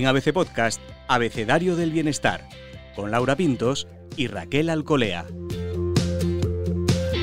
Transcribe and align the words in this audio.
En 0.00 0.06
ABC 0.06 0.32
Podcast, 0.32 0.80
Abecedario 1.08 1.76
del 1.76 1.90
Bienestar, 1.90 2.48
con 2.96 3.10
Laura 3.10 3.36
Pintos 3.36 3.86
y 4.16 4.28
Raquel 4.28 4.70
Alcolea. 4.70 5.26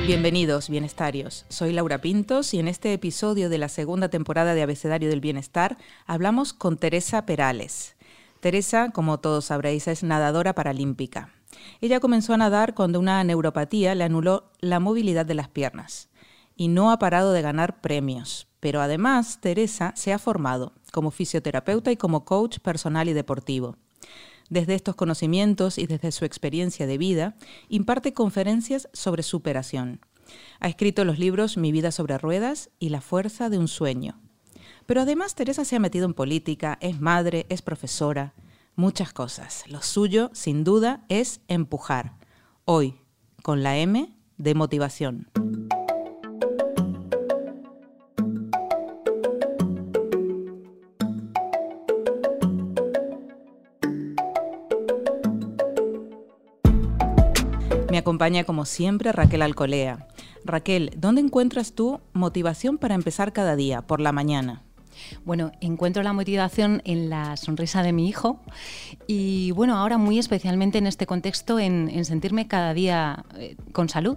Bienvenidos, 0.06 0.70
bienestarios. 0.70 1.48
Soy 1.50 1.74
Laura 1.74 2.02
Pintos 2.02 2.54
y 2.54 2.60
en 2.60 2.68
este 2.68 2.94
episodio 2.94 3.50
de 3.50 3.58
la 3.58 3.68
segunda 3.68 4.10
temporada 4.10 4.54
de 4.54 4.62
Abecedario 4.62 5.10
del 5.10 5.22
Bienestar 5.22 5.80
hablamos 6.06 6.54
con 6.54 6.78
Teresa 6.78 7.26
Perales. 7.26 7.96
Teresa, 8.42 8.92
como 8.92 9.20
todos 9.22 9.46
sabréis, 9.46 9.88
es 9.88 10.04
nadadora 10.04 10.54
paralímpica. 10.54 11.34
Ella 11.82 12.00
comenzó 12.00 12.36
a 12.36 12.38
nadar 12.38 12.76
cuando 12.76 13.00
una 13.00 13.24
neuropatía 13.24 13.96
le 13.96 14.04
anuló 14.04 14.52
la 14.60 14.80
movilidad 14.80 15.26
de 15.26 15.34
las 15.34 15.50
piernas 15.50 16.10
y 16.56 16.68
no 16.68 16.92
ha 16.92 17.00
parado 17.00 17.34
de 17.34 17.42
ganar 17.42 17.82
premios. 17.82 18.48
Pero 18.60 18.82
además, 18.82 19.40
Teresa 19.42 19.94
se 19.96 20.14
ha 20.14 20.20
formado 20.20 20.74
como 20.92 21.12
fisioterapeuta 21.12 21.92
y 21.92 21.98
como 21.98 22.26
coach 22.26 22.60
personal 22.60 23.10
y 23.10 23.14
deportivo. 23.14 23.78
Desde 24.50 24.76
estos 24.76 24.96
conocimientos 24.96 25.78
y 25.78 25.88
desde 25.88 26.12
su 26.12 26.26
experiencia 26.26 26.88
de 26.88 26.98
vida, 26.98 27.36
imparte 27.70 28.14
conferencias 28.14 28.90
sobre 28.94 29.24
superación. 29.24 30.00
Ha 30.60 30.68
escrito 30.68 31.06
los 31.06 31.20
libros 31.20 31.58
Mi 31.58 31.72
vida 31.72 31.92
sobre 31.92 32.18
ruedas 32.18 32.70
y 32.80 32.90
La 32.90 33.02
fuerza 33.02 33.50
de 33.50 33.58
un 33.58 33.68
sueño. 33.68 34.20
Pero 34.86 35.02
además 35.02 35.36
Teresa 35.36 35.66
se 35.66 35.76
ha 35.76 35.80
metido 35.80 36.06
en 36.06 36.14
política, 36.14 36.78
es 36.82 37.00
madre, 37.02 37.46
es 37.50 37.62
profesora, 37.62 38.34
muchas 38.76 39.12
cosas. 39.12 39.66
Lo 39.68 39.82
suyo, 39.82 40.30
sin 40.34 40.64
duda, 40.64 41.04
es 41.10 41.42
empujar. 41.50 42.14
Hoy, 42.64 42.96
con 43.44 43.64
la 43.64 43.78
M 43.78 44.14
de 44.38 44.56
motivación. 44.56 45.28
Acompaña 58.08 58.46
como 58.46 58.64
siempre 58.64 59.12
Raquel 59.12 59.42
Alcolea. 59.42 60.08
Raquel, 60.46 60.92
¿dónde 60.96 61.20
encuentras 61.20 61.74
tú 61.74 62.00
motivación 62.14 62.78
para 62.78 62.96
empezar 62.96 63.34
cada 63.34 63.58
día, 63.58 63.82
por 63.82 64.00
la 64.00 64.14
mañana? 64.14 64.64
Bueno, 65.26 65.52
encuentro 65.60 66.04
la 66.04 66.14
motivación 66.14 66.82
en 66.86 67.10
la 67.10 67.36
sonrisa 67.36 67.84
de 67.84 67.92
mi 67.92 68.08
hijo 68.08 68.40
y 69.08 69.52
bueno, 69.52 69.76
ahora 69.76 69.98
muy 69.98 70.20
especialmente 70.20 70.78
en 70.78 70.88
este 70.88 71.06
contexto 71.06 71.60
en, 71.60 72.06
sentirme 72.06 72.48
cada 72.48 72.74
día 72.74 73.26
eh, 73.36 73.58
con 73.74 73.90
salud. 73.90 74.16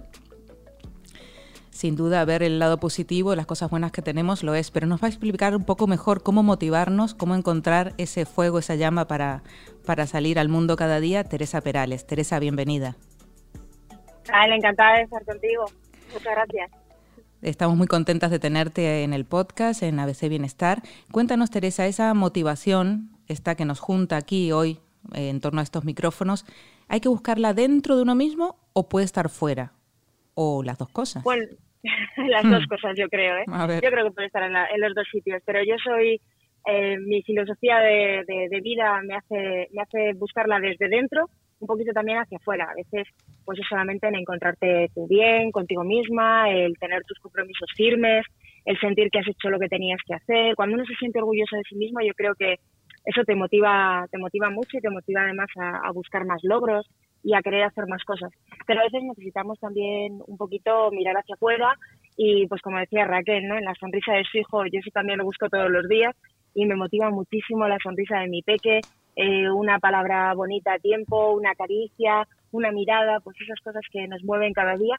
Sin 1.69 1.97
duda, 1.97 2.23
ver 2.23 2.43
el 2.43 2.59
lado 2.59 2.79
positivo, 2.79 3.35
las 3.35 3.45
cosas 3.45 3.69
buenas 3.69 3.91
que 3.91 4.01
tenemos, 4.01 4.41
lo 4.41 4.55
es, 4.55 4.71
pero 4.71 4.87
nos 4.87 5.03
va 5.03 5.07
a 5.07 5.09
explicar 5.09 5.53
un 5.53 5.65
poco 5.65 5.85
mejor 5.85 6.23
cómo 6.23 6.43
motivarnos, 6.43 7.13
cómo 7.13 7.35
encontrar 7.35 7.93
ese 7.97 8.25
fuego, 8.25 8.59
esa 8.59 8.75
llama 8.75 9.09
para, 9.09 9.43
para 9.85 10.07
salir 10.07 10.39
al 10.39 10.47
mundo 10.47 10.77
cada 10.77 11.01
día, 11.01 11.25
Teresa 11.25 11.59
Perales. 11.59 12.07
Teresa, 12.07 12.39
bienvenida. 12.39 12.95
Vale, 14.29 14.55
encantada 14.55 14.97
de 14.97 15.03
estar 15.03 15.23
contigo. 15.25 15.65
Muchas 16.13 16.33
gracias. 16.33 16.71
Estamos 17.41 17.75
muy 17.75 17.87
contentas 17.87 18.29
de 18.29 18.37
tenerte 18.37 19.03
en 19.03 19.13
el 19.13 19.25
podcast, 19.25 19.81
en 19.81 19.99
ABC 19.99 20.29
Bienestar. 20.29 20.83
Cuéntanos, 21.11 21.49
Teresa, 21.49 21.87
esa 21.87 22.13
motivación, 22.13 23.09
esta 23.27 23.55
que 23.55 23.65
nos 23.65 23.79
junta 23.79 24.17
aquí 24.17 24.51
hoy 24.51 24.77
eh, 25.15 25.29
en 25.29 25.41
torno 25.41 25.59
a 25.59 25.63
estos 25.63 25.83
micrófonos, 25.83 26.45
¿hay 26.87 26.99
que 26.99 27.09
buscarla 27.09 27.55
dentro 27.55 27.95
de 27.95 28.03
uno 28.03 28.13
mismo 28.13 28.57
o 28.73 28.87
puede 28.87 29.05
estar 29.05 29.29
fuera? 29.29 29.71
¿O 30.35 30.61
las 30.61 30.77
dos 30.77 30.89
cosas? 30.89 31.23
Bueno, 31.23 31.47
las 32.29 32.43
dos 32.43 32.67
cosas 32.67 32.93
yo 32.95 33.09
creo. 33.09 33.37
¿eh? 33.37 33.45
Yo 33.47 33.89
creo 33.89 34.05
que 34.05 34.11
puede 34.11 34.27
estar 34.27 34.43
en, 34.43 34.81
los 34.81 34.93
dos 34.93 35.07
sitios, 35.11 35.41
pero 35.43 35.63
yo 35.63 35.75
soy, 35.83 36.21
eh, 36.67 36.97
mi 36.99 37.23
filosofía 37.23 37.79
de, 37.79 38.23
de, 38.27 38.61
vida 38.61 39.01
me 39.01 39.15
hace, 39.15 39.67
me 39.73 39.81
hace 39.81 40.13
buscarla 40.13 40.59
desde 40.59 40.89
dentro 40.89 41.27
un 41.61 41.67
poquito 41.67 41.93
también 41.93 42.17
hacia 42.17 42.37
afuera. 42.37 42.67
A 42.69 42.75
veces, 42.75 43.07
pues 43.45 43.59
es 43.59 43.65
solamente 43.69 44.07
en 44.07 44.15
encontrarte 44.15 44.89
tú 44.93 45.07
bien, 45.07 45.51
contigo 45.51 45.83
misma, 45.83 46.49
el 46.49 46.77
tener 46.77 47.03
tus 47.03 47.19
compromisos 47.19 47.69
firmes, 47.75 48.25
el 48.65 48.79
sentir 48.79 49.09
que 49.09 49.19
has 49.19 49.27
hecho 49.27 49.49
lo 49.49 49.59
que 49.59 49.69
tenías 49.69 49.99
que 50.05 50.15
hacer. 50.15 50.55
Cuando 50.55 50.75
uno 50.75 50.85
se 50.85 50.95
siente 50.95 51.19
orgulloso 51.19 51.55
de 51.55 51.63
sí 51.69 51.75
mismo, 51.75 52.01
yo 52.01 52.13
creo 52.13 52.35
que 52.35 52.59
eso 53.05 53.23
te 53.23 53.35
motiva, 53.35 54.05
te 54.11 54.17
motiva 54.17 54.49
mucho 54.49 54.77
y 54.77 54.81
te 54.81 54.89
motiva 54.89 55.21
además 55.21 55.47
a, 55.57 55.91
buscar 55.91 56.25
más 56.25 56.43
logros 56.43 56.87
y 57.23 57.33
a 57.33 57.41
querer 57.41 57.63
hacer 57.63 57.87
más 57.87 58.03
cosas. 58.03 58.31
Pero 58.67 58.81
a 58.81 58.83
veces 58.83 59.03
necesitamos 59.03 59.59
también 59.59 60.19
un 60.25 60.37
poquito 60.37 60.91
mirar 60.91 61.17
hacia 61.17 61.35
afuera 61.35 61.75
y, 62.17 62.47
pues 62.47 62.61
como 62.61 62.77
decía 62.77 63.05
Raquel, 63.05 63.47
¿no? 63.47 63.57
en 63.57 63.65
la 63.65 63.75
sonrisa 63.75 64.13
de 64.13 64.23
su 64.23 64.39
hijo, 64.39 64.65
yo 64.65 64.79
eso 64.79 64.89
también 64.91 65.17
lo 65.17 65.25
busco 65.25 65.49
todos 65.49 65.69
los 65.69 65.87
días 65.87 66.15
y 66.53 66.65
me 66.65 66.75
motiva 66.75 67.09
muchísimo 67.09 67.67
la 67.67 67.77
sonrisa 67.81 68.19
de 68.19 68.27
mi 68.27 68.41
peque, 68.41 68.81
eh, 69.21 69.51
una 69.51 69.77
palabra 69.77 70.33
bonita 70.33 70.73
a 70.73 70.79
tiempo, 70.79 71.33
una 71.33 71.53
caricia, 71.53 72.27
una 72.51 72.71
mirada, 72.71 73.19
pues 73.19 73.37
esas 73.39 73.59
cosas 73.59 73.83
que 73.91 74.07
nos 74.07 74.23
mueven 74.23 74.51
cada 74.51 74.75
día 74.77 74.97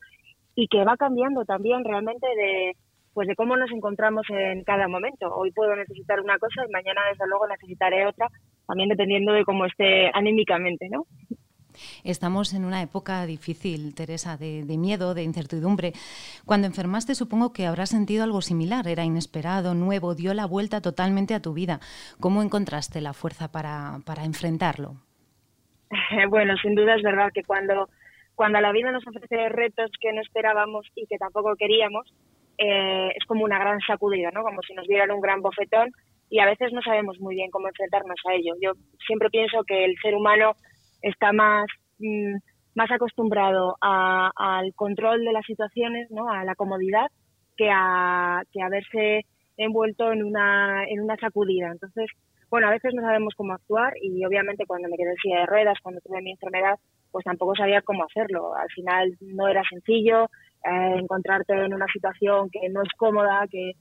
y 0.55 0.69
que 0.69 0.85
va 0.85 0.97
cambiando 0.97 1.45
también 1.45 1.85
realmente 1.85 2.27
de 2.27 2.77
pues 3.15 3.27
de 3.29 3.35
cómo 3.35 3.57
nos 3.57 3.71
encontramos 3.73 4.25
en 4.31 4.63
cada 4.63 4.87
momento. 4.87 5.35
Hoy 5.35 5.51
puedo 5.51 5.75
necesitar 5.75 6.21
una 6.21 6.39
cosa 6.39 6.65
y 6.67 6.73
mañana 6.73 7.01
desde 7.11 7.27
luego 7.29 7.47
necesitaré 7.49 8.07
otra, 8.07 8.29
también 8.67 8.89
dependiendo 8.89 9.33
de 9.33 9.45
cómo 9.45 9.67
esté 9.67 10.11
anímicamente, 10.15 10.89
¿no? 10.89 11.05
Estamos 12.05 12.55
en 12.55 12.65
una 12.65 12.83
época 12.83 13.25
difícil, 13.27 13.95
Teresa, 13.95 14.37
de, 14.37 14.65
miedo, 14.79 15.15
de 15.15 15.23
incertidumbre. 15.23 15.93
Cuando 16.45 16.67
enfermaste 16.67 17.15
supongo 17.15 17.53
que 17.53 17.67
habrás 17.67 17.91
sentido 17.91 18.25
algo 18.25 18.43
similar. 18.43 18.89
Era 18.89 19.05
inesperado, 19.05 19.75
nuevo, 19.75 20.15
dio 20.15 20.35
la 20.35 20.47
vuelta 20.47 20.81
totalmente 20.81 21.35
a 21.35 21.41
tu 21.41 21.55
vida. 21.55 21.81
¿Cómo 22.21 22.43
encontraste 22.43 23.01
la 23.01 23.13
fuerza 23.13 23.51
para, 23.51 24.01
enfrentarlo? 24.25 24.97
Bueno, 26.31 26.57
sin 26.57 26.75
duda 26.75 26.95
es 26.95 27.03
verdad 27.03 27.31
que 27.35 27.43
cuando, 27.43 27.89
cuando 28.35 28.61
la 28.61 28.73
vida 28.73 28.91
nos 28.91 29.07
ofrece 29.07 29.49
retos 29.51 29.91
que 30.01 30.13
no 30.13 30.23
esperábamos 30.23 30.87
y 30.95 31.07
que 31.07 31.19
tampoco 31.19 31.55
queríamos, 31.57 32.13
eh, 32.59 33.11
es 33.15 33.25
como 33.27 33.45
una 33.45 33.59
gran 33.59 33.81
sacudida, 33.81 34.31
¿no? 34.31 34.43
Como 34.43 34.63
si 34.63 34.75
nos 34.75 34.87
dieran 34.87 35.11
un 35.11 35.21
gran 35.21 35.43
bofetón 35.43 35.91
y 36.33 36.39
a 36.41 36.47
veces 36.47 36.73
no 36.73 36.81
sabemos 36.81 37.21
muy 37.21 37.35
bien 37.35 37.51
cómo 37.51 37.69
enfrentarnos 37.69 38.19
a 38.27 38.33
ello. 38.33 38.55
Yo 38.59 38.73
siempre 39.07 39.29
pienso 39.29 39.65
que 39.65 39.85
el 39.85 39.95
ser 40.01 40.15
humano 40.15 40.55
está 41.03 41.33
más, 41.33 41.67
mm, 41.99 42.37
más 42.75 42.91
acostumbrado 42.91 43.77
al 43.81 44.75
control 44.75 45.25
de 45.25 45.33
las 45.33 45.45
situaciones, 45.45 46.11
¿no? 46.11 46.31
a 46.31 46.45
la 46.45 46.55
comodidad, 46.55 47.11
que 47.57 47.69
a, 47.71 48.43
que 48.51 48.63
a 48.63 48.69
verse 48.69 49.27
envuelto 49.57 50.13
en 50.13 50.25
una, 50.25 50.85
en 50.89 51.01
una 51.01 51.17
sacudida. 51.17 51.71
Entonces, 51.71 52.07
bueno, 52.51 52.69
a 52.69 52.71
veces 52.71 52.95
no 52.95 53.03
sabemos 53.03 53.35
cómo 53.37 53.53
actuar 53.53 53.95
y 54.01 54.25
obviamente 54.25 54.67
cuando 54.67 54.89
me 54.89 54.97
quedé 54.97 55.11
en 55.11 55.17
silla 55.17 55.41
de 55.41 55.47
ruedas, 55.47 55.79
cuando 55.83 56.01
tuve 56.01 56.23
mi 56.23 56.33
enfermedad, 56.33 56.79
pues 57.11 57.25
tampoco 57.25 57.55
sabía 57.55 57.83
cómo 57.83 58.05
hacerlo. 58.05 58.55
Al 58.55 58.71
final 58.71 59.17
no 59.21 59.49
era 59.49 59.63
sencillo 59.69 60.25
eh, 60.65 60.95
encontrarte 60.99 61.53
en 61.53 61.75
una 61.75 61.87
situación 61.93 62.49
que 62.51 62.69
no 62.71 62.83
es 62.83 62.89
cómoda, 62.97 63.47
que 63.51 63.73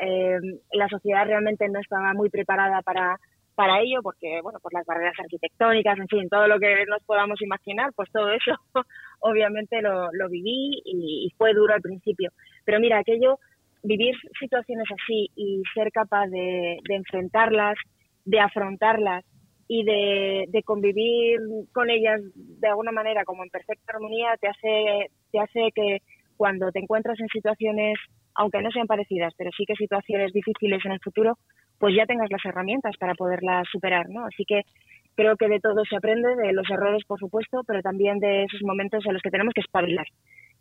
eh, 0.00 0.38
la 0.72 0.88
sociedad 0.88 1.26
realmente 1.26 1.68
no 1.68 1.80
estaba 1.80 2.12
muy 2.14 2.30
preparada 2.30 2.82
para, 2.82 3.18
para 3.60 3.82
ello, 3.82 4.00
porque, 4.02 4.40
bueno, 4.42 4.58
por 4.58 4.72
las 4.72 4.86
barreras 4.86 5.12
arquitectónicas, 5.18 5.98
en 5.98 6.08
fin, 6.08 6.30
todo 6.30 6.46
lo 6.46 6.58
que 6.58 6.86
nos 6.86 7.02
podamos 7.04 7.42
imaginar, 7.42 7.92
pues 7.94 8.10
todo 8.10 8.32
eso 8.32 8.52
obviamente 9.20 9.82
lo, 9.82 10.10
lo 10.12 10.30
viví 10.30 10.80
y, 10.82 11.28
fue 11.36 11.52
duro 11.52 11.74
al 11.74 11.82
principio. 11.82 12.30
Pero 12.64 12.80
mira, 12.80 12.96
aquello, 12.96 13.38
vivir 13.82 14.14
situaciones 14.38 14.86
así 14.90 15.28
y 15.36 15.62
ser 15.74 15.92
capaz 15.92 16.28
de, 16.28 16.78
enfrentarlas, 16.88 17.76
de 18.24 18.40
afrontarlas 18.40 19.26
y 19.68 19.84
de, 19.84 20.46
de, 20.48 20.62
convivir 20.62 21.38
con 21.74 21.90
ellas 21.90 22.18
de 22.34 22.68
alguna 22.68 22.92
manera 22.92 23.26
como 23.26 23.44
en 23.44 23.50
perfecta 23.50 23.92
armonía, 23.92 24.38
te 24.40 24.48
hace, 24.48 25.10
te 25.32 25.38
hace 25.38 25.68
que 25.74 25.98
cuando 26.38 26.72
te 26.72 26.78
encuentras 26.78 27.20
en 27.20 27.28
situaciones, 27.28 27.98
aunque 28.34 28.62
no 28.62 28.70
sean 28.70 28.86
parecidas, 28.86 29.34
pero 29.36 29.50
sí 29.54 29.66
que 29.66 29.74
situaciones 29.74 30.32
difíciles 30.32 30.82
en 30.86 30.92
el 30.92 31.00
futuro, 31.00 31.36
pues 31.80 31.96
ya 31.96 32.04
tengas 32.04 32.30
las 32.30 32.44
herramientas 32.44 32.94
para 32.98 33.14
poderlas 33.14 33.66
superar, 33.72 34.10
¿no? 34.10 34.26
Así 34.26 34.44
que 34.44 34.62
creo 35.16 35.36
que 35.36 35.48
de 35.48 35.60
todo 35.60 35.82
se 35.88 35.96
aprende, 35.96 36.36
de 36.36 36.52
los 36.52 36.68
errores, 36.70 37.02
por 37.06 37.18
supuesto, 37.18 37.62
pero 37.66 37.80
también 37.80 38.18
de 38.20 38.44
esos 38.44 38.62
momentos 38.62 39.04
en 39.06 39.14
los 39.14 39.22
que 39.22 39.30
tenemos 39.30 39.54
que 39.54 39.62
espabilar. 39.62 40.06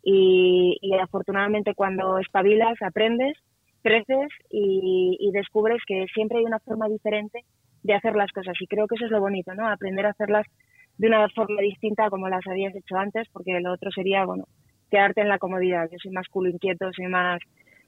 Y, 0.01 0.80
afortunadamente 1.01 1.74
cuando 1.75 2.19
espabilas, 2.19 2.81
aprendes, 2.81 3.38
creces 3.83 4.30
y, 4.50 5.30
descubres 5.33 5.81
que 5.86 6.06
siempre 6.13 6.39
hay 6.39 6.45
una 6.45 6.60
forma 6.60 6.88
diferente 6.88 7.42
de 7.83 7.94
hacer 7.94 8.16
las 8.16 8.31
cosas. 8.31 8.56
Y 8.62 8.68
creo 8.68 8.88
que 8.88 8.95
eso 8.95 9.06
es 9.06 9.12
lo 9.12 9.19
bonito, 9.19 9.54
¿no? 9.54 9.68
Aprender 9.68 10.06
a 10.06 10.12
hacerlas 10.12 10.48
de 10.98 11.07
una 11.07 11.27
forma 11.30 11.62
distinta 11.62 12.10
como 12.10 12.30
las 12.30 12.48
habías 12.48 12.74
hecho 12.74 12.95
antes, 12.95 13.27
porque 13.33 13.60
lo 13.60 13.74
otro 13.74 13.92
sería, 13.92 14.24
bueno, 14.24 14.45
quedarte 14.89 15.19
en 15.19 15.30
la 15.30 15.38
comodidad. 15.38 15.89
Yo 15.92 15.98
soy 16.01 16.12
más 16.12 16.27
culo 16.30 16.50
inquieto, 16.50 16.92
soy 16.94 17.07
más 17.07 17.39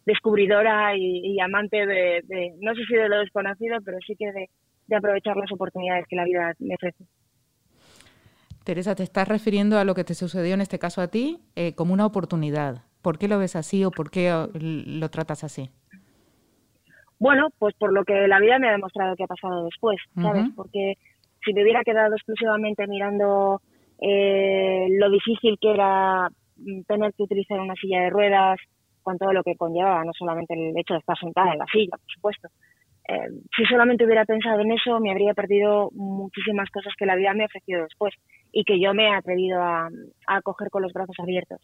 descubridora 0.06 0.96
y, 0.96 1.40
amante 1.40 1.86
de, 1.86 2.54
no 2.60 2.74
sé 2.76 2.82
si 2.88 2.96
de 2.96 3.10
lo 3.10 3.20
desconocido, 3.20 3.78
pero 3.84 3.98
sí 4.06 4.16
que 4.16 4.32
de, 4.32 4.50
aprovechar 4.96 5.38
las 5.38 5.52
oportunidades 5.52 6.06
que 6.08 6.18
la 6.18 6.26
vida 6.26 6.54
me 6.60 6.76
ofrece. 6.76 7.06
Teresa, 8.66 8.94
te 8.94 9.04
estás 9.04 9.28
refiriendo 9.28 9.80
a 9.80 9.86
lo 9.86 9.96
que 9.96 10.04
te 10.04 10.14
sucedió 10.14 10.54
en 10.54 10.62
este 10.62 10.80
caso 10.80 11.02
a 11.02 11.08
ti 11.08 11.40
eh, 11.56 11.74
como 11.76 11.94
una 11.94 12.06
oportunidad. 12.06 12.84
¿Por 13.02 13.18
qué 13.18 13.28
lo 13.28 13.40
ves 13.40 13.56
así 13.56 13.86
o 13.86 13.92
por 13.92 14.12
qué 14.12 14.32
lo 14.54 15.10
tratas 15.10 15.44
así? 15.44 15.72
bueno, 17.22 17.50
pues 17.60 17.76
por 17.76 17.94
lo 17.94 18.04
que 18.04 18.28
la 18.28 18.40
vida 18.40 18.58
me 18.58 18.68
ha 18.68 18.72
demostrado 18.72 19.16
que 19.16 19.26
ha 19.26 19.28
pasado 19.28 19.66
después, 19.66 20.00
¿sabes? 20.20 20.48
Porque 20.56 20.96
si 21.46 21.54
me 21.54 21.62
hubiera 21.62 21.84
quedado 21.84 22.16
exclusivamente 22.16 22.88
mirando 22.88 23.62
eh, 24.02 24.88
lo 24.90 25.08
difícil 25.12 25.60
que 25.62 25.72
era 25.72 26.30
mm, 26.58 26.82
tener 26.88 27.14
que 27.14 27.22
utilizar 27.22 27.60
una 27.60 27.76
silla 27.76 28.02
de 28.02 28.10
ruedas, 28.10 28.60
con 29.02 29.18
todo 29.18 29.34
lo 29.34 29.44
que 29.44 29.56
conllevaba, 29.56 30.04
no 30.04 30.12
solamente 30.14 30.54
el 30.54 30.78
hecho 30.78 30.94
de 30.94 31.00
estar 31.00 31.18
sentada 31.18 31.54
en 31.54 31.60
la 31.60 31.66
silla, 31.72 31.98
por 31.98 32.12
supuesto. 32.14 32.48
Eh, 33.08 33.30
si 33.56 33.66
solamente 33.66 34.06
hubiera 34.06 34.26
pensado 34.26 34.62
en 34.62 34.72
eso, 34.72 35.00
me 35.00 35.12
habría 35.12 35.34
perdido 35.34 35.90
muchísimas 35.94 36.70
cosas 36.70 36.94
que 36.98 37.06
la 37.06 37.16
vida 37.16 37.34
me 37.34 37.44
ha 37.44 37.48
ofrecido 37.48 37.84
después 37.84 38.14
y 38.52 38.64
que 38.64 38.80
yo 38.80 38.94
me 38.94 39.08
he 39.08 39.14
atrevido 39.14 39.62
a, 39.62 39.90
a 40.28 40.42
coger 40.42 40.70
con 40.70 40.84
los 40.84 40.94
brazos 40.94 41.16
abiertos. 41.20 41.60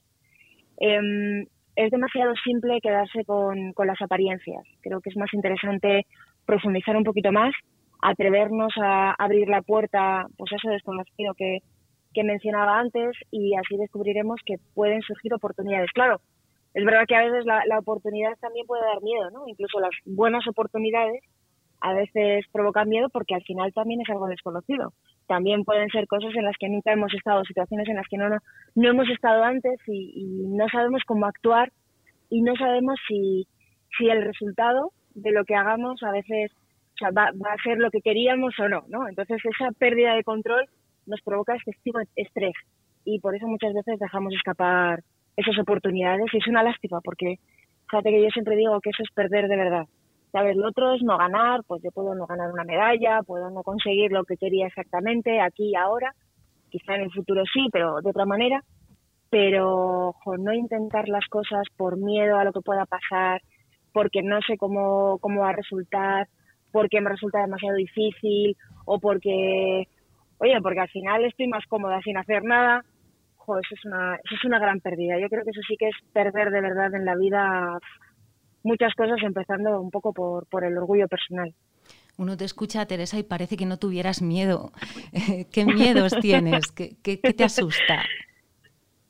Em, 0.77 1.45
es 1.75 1.91
demasiado 1.91 2.33
simple 2.43 2.79
quedarse 2.81 3.23
con, 3.25 3.73
con, 3.73 3.87
las 3.87 4.01
apariencias. 4.01 4.63
Creo 4.81 4.99
que 4.99 5.09
es 5.09 5.17
más 5.17 5.33
interesante 5.33 6.05
profundizar 6.45 6.95
un 6.95 7.03
poquito 7.03 7.31
más, 7.31 7.53
atrevernos 8.01 8.73
a 8.81 9.13
abrir 9.17 9.47
la 9.47 9.61
puerta, 9.61 10.25
pues 10.37 10.51
eso 10.53 10.69
desconocido 10.69 11.33
que, 11.35 11.59
que 12.13 12.23
mencionaba 12.23 12.79
antes, 12.79 13.15
y 13.31 13.55
así 13.55 13.77
descubriremos 13.77 14.39
que 14.45 14.55
pueden 14.73 15.01
surgir 15.01 15.33
oportunidades. 15.33 15.91
Claro, 15.91 16.19
es 16.77 16.85
verdad 16.85 17.07
que 17.07 17.15
a 17.15 17.25
veces 17.25 17.43
la, 17.43 17.79
oportunidad 17.79 18.37
también 18.39 18.67
puede 18.67 18.83
dar 18.83 19.01
miedo, 19.01 19.31
¿no? 19.31 19.47
Incluso 19.47 19.79
las 19.79 19.89
buenas 20.05 20.47
oportunidades 20.47 21.23
a 21.81 21.91
veces 21.93 22.45
provocan 22.51 22.87
miedo 22.87 23.09
porque 23.09 23.33
al 23.33 23.41
final 23.41 23.73
también 23.73 24.01
es 24.01 24.09
algo 24.11 24.27
desconocido. 24.27 24.93
También 25.25 25.63
pueden 25.63 25.89
ser 25.89 26.05
cosas 26.05 26.35
en 26.35 26.45
las 26.45 26.55
que 26.59 26.69
nunca 26.69 26.93
hemos 26.93 27.11
estado, 27.15 27.43
situaciones 27.45 27.89
en 27.89 27.95
las 27.95 28.07
que 28.07 28.17
no, 28.17 28.29
no, 28.29 28.37
no 28.75 28.89
hemos 28.89 29.09
estado 29.09 29.43
antes 29.43 29.79
y, 29.87 30.45
no 30.49 30.69
sabemos 30.69 31.01
cómo 31.07 31.25
actuar 31.25 31.71
y 32.29 32.43
no 32.43 32.55
sabemos 32.55 32.99
si, 33.07 33.47
si 33.97 34.09
el 34.11 34.23
resultado 34.23 34.91
de 35.15 35.31
lo 35.31 35.45
que 35.45 35.55
hagamos 35.55 36.03
a 36.03 36.11
veces 36.11 36.51
va, 37.05 37.31
va, 37.31 37.53
a 37.53 37.63
ser 37.63 37.79
lo 37.79 37.89
que 37.89 38.01
queríamos 38.01 38.53
o 38.59 38.69
no, 38.69 38.83
¿no? 38.87 39.09
Entonces 39.09 39.41
esa 39.43 39.71
pérdida 39.71 40.13
de 40.13 40.23
control 40.23 40.69
nos 41.07 41.21
provoca 41.21 41.55
excesivo 41.55 42.01
estrés 42.15 42.53
y 43.03 43.19
por 43.19 43.35
eso 43.35 43.47
muchas 43.47 43.73
veces 43.73 43.97
dejamos 43.97 44.31
escapar 44.35 45.01
esas 45.37 45.57
oportunidades 45.59 46.25
y 46.33 46.37
es 46.37 46.47
una 46.47 46.63
lástima 46.63 46.99
porque 47.01 47.35
fíjate 47.89 48.09
que 48.09 48.23
yo 48.23 48.29
siempre 48.29 48.55
digo 48.55 48.81
que 48.81 48.89
eso 48.89 49.03
es 49.03 49.11
perder 49.13 49.47
de 49.47 49.55
verdad. 49.55 49.85
¿Sabes? 50.31 50.57
Lo 50.57 50.67
otro 50.67 50.93
es 50.93 51.01
no 51.03 51.17
ganar, 51.17 51.61
pues 51.65 51.81
yo 51.81 51.89
puedo 51.91 52.13
no 52.13 52.25
ganar 52.27 52.51
una 52.51 52.65
medalla, 52.65 53.23
puedo 53.23 53.49
no 53.49 53.63
conseguir 53.63 54.11
lo 54.11 54.25
que 54.25 54.35
quería 54.35 54.67
exactamente 54.67 55.39
aquí 55.39 55.69
y 55.69 55.75
ahora, 55.75 56.13
quizá 56.69 56.95
en 56.95 57.03
el 57.03 57.11
futuro 57.11 57.43
sí, 57.53 57.69
pero 57.71 58.01
de 58.01 58.09
otra 58.09 58.25
manera, 58.25 58.61
pero 59.29 60.13
no 60.37 60.53
intentar 60.53 61.07
las 61.07 61.25
cosas 61.27 61.63
por 61.77 61.97
miedo 61.97 62.37
a 62.37 62.43
lo 62.43 62.51
que 62.51 62.59
pueda 62.59 62.85
pasar, 62.85 63.41
porque 63.93 64.21
no 64.21 64.41
sé 64.41 64.57
cómo, 64.57 65.17
cómo 65.19 65.41
va 65.41 65.49
a 65.49 65.55
resultar, 65.55 66.27
porque 66.73 66.99
me 66.99 67.09
resulta 67.09 67.39
demasiado 67.39 67.77
difícil 67.77 68.55
o 68.85 68.99
porque, 68.99 69.87
oye, 70.39 70.61
porque 70.61 70.79
al 70.81 70.89
final 70.89 71.23
estoy 71.23 71.47
más 71.47 71.65
cómoda 71.67 72.01
sin 72.01 72.17
hacer 72.17 72.43
nada, 72.43 72.83
eso 73.55 73.75
es 73.75 73.85
una, 73.85 74.15
eso 74.15 74.35
es 74.35 74.45
una 74.45 74.59
gran 74.59 74.79
pérdida. 74.81 75.19
Yo 75.19 75.29
creo 75.29 75.43
que 75.43 75.51
eso 75.51 75.61
sí 75.67 75.75
que 75.77 75.87
es 75.87 75.95
perder 76.13 76.51
de 76.51 76.61
verdad 76.61 76.93
en 76.93 77.05
la 77.05 77.15
vida 77.15 77.79
muchas 78.63 78.93
cosas, 78.95 79.17
empezando 79.23 79.79
un 79.79 79.91
poco 79.91 80.13
por, 80.13 80.45
por 80.47 80.63
el 80.63 80.77
orgullo 80.77 81.07
personal. 81.07 81.53
Uno 82.17 82.35
te 82.35 82.45
escucha, 82.45 82.85
Teresa, 82.85 83.17
y 83.17 83.23
parece 83.23 83.57
que 83.57 83.65
no 83.65 83.77
tuvieras 83.77 84.21
miedo. 84.21 84.71
¿Qué 85.53 85.65
miedos 85.65 86.13
tienes? 86.19 86.71
¿Qué, 86.71 86.97
qué, 87.03 87.19
qué 87.19 87.33
te 87.33 87.43
asusta? 87.43 88.03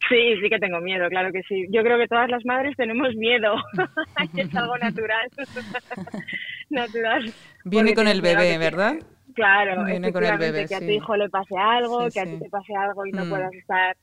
Sí, 0.10 0.36
sí 0.42 0.50
que 0.50 0.60
tengo 0.60 0.80
miedo, 0.80 1.10
claro 1.10 1.32
que 1.32 1.42
sí. 1.44 1.66
Yo 1.70 1.84
creo 1.84 1.98
que 1.98 2.08
todas 2.08 2.30
las 2.30 2.46
madres 2.46 2.76
tenemos 2.78 3.14
miedo. 3.16 3.56
es 4.38 4.56
algo 4.56 4.78
natural. 4.78 5.30
natural. 6.70 7.34
Viene 7.66 7.94
con 7.94 8.08
el 8.08 8.22
bebé, 8.22 8.58
¿verdad? 8.58 8.96
Claro, 9.34 9.86
Viene 9.86 10.12
con 10.12 10.24
el 10.24 10.38
bebé, 10.38 10.66
que 10.68 10.76
a 10.76 10.80
tu 10.80 10.86
hijo 10.86 11.16
le 11.16 11.30
pase 11.30 11.56
algo, 11.58 12.10
sí, 12.10 12.14
que 12.14 12.20
a 12.22 12.26
ti 12.26 12.40
te 12.40 12.50
pase 12.50 12.74
algo 12.76 13.06
y 13.06 13.12
no 13.12 13.26
mm. 13.26 13.30
puedas 13.30 13.54
estar 13.54 13.96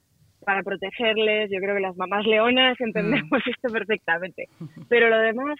para 0.44 0.62
protegerles. 0.62 1.50
Yo 1.50 1.58
creo 1.58 1.75
que 1.75 1.81
las 1.81 1.96
mamás 1.96 2.26
leonas 2.26 2.81
entendemos 2.81 3.31
mm. 3.31 3.50
esto 3.50 3.73
perfectamente. 3.73 4.49
Pero 4.88 5.08
lo 5.08 5.19
demás, 5.19 5.58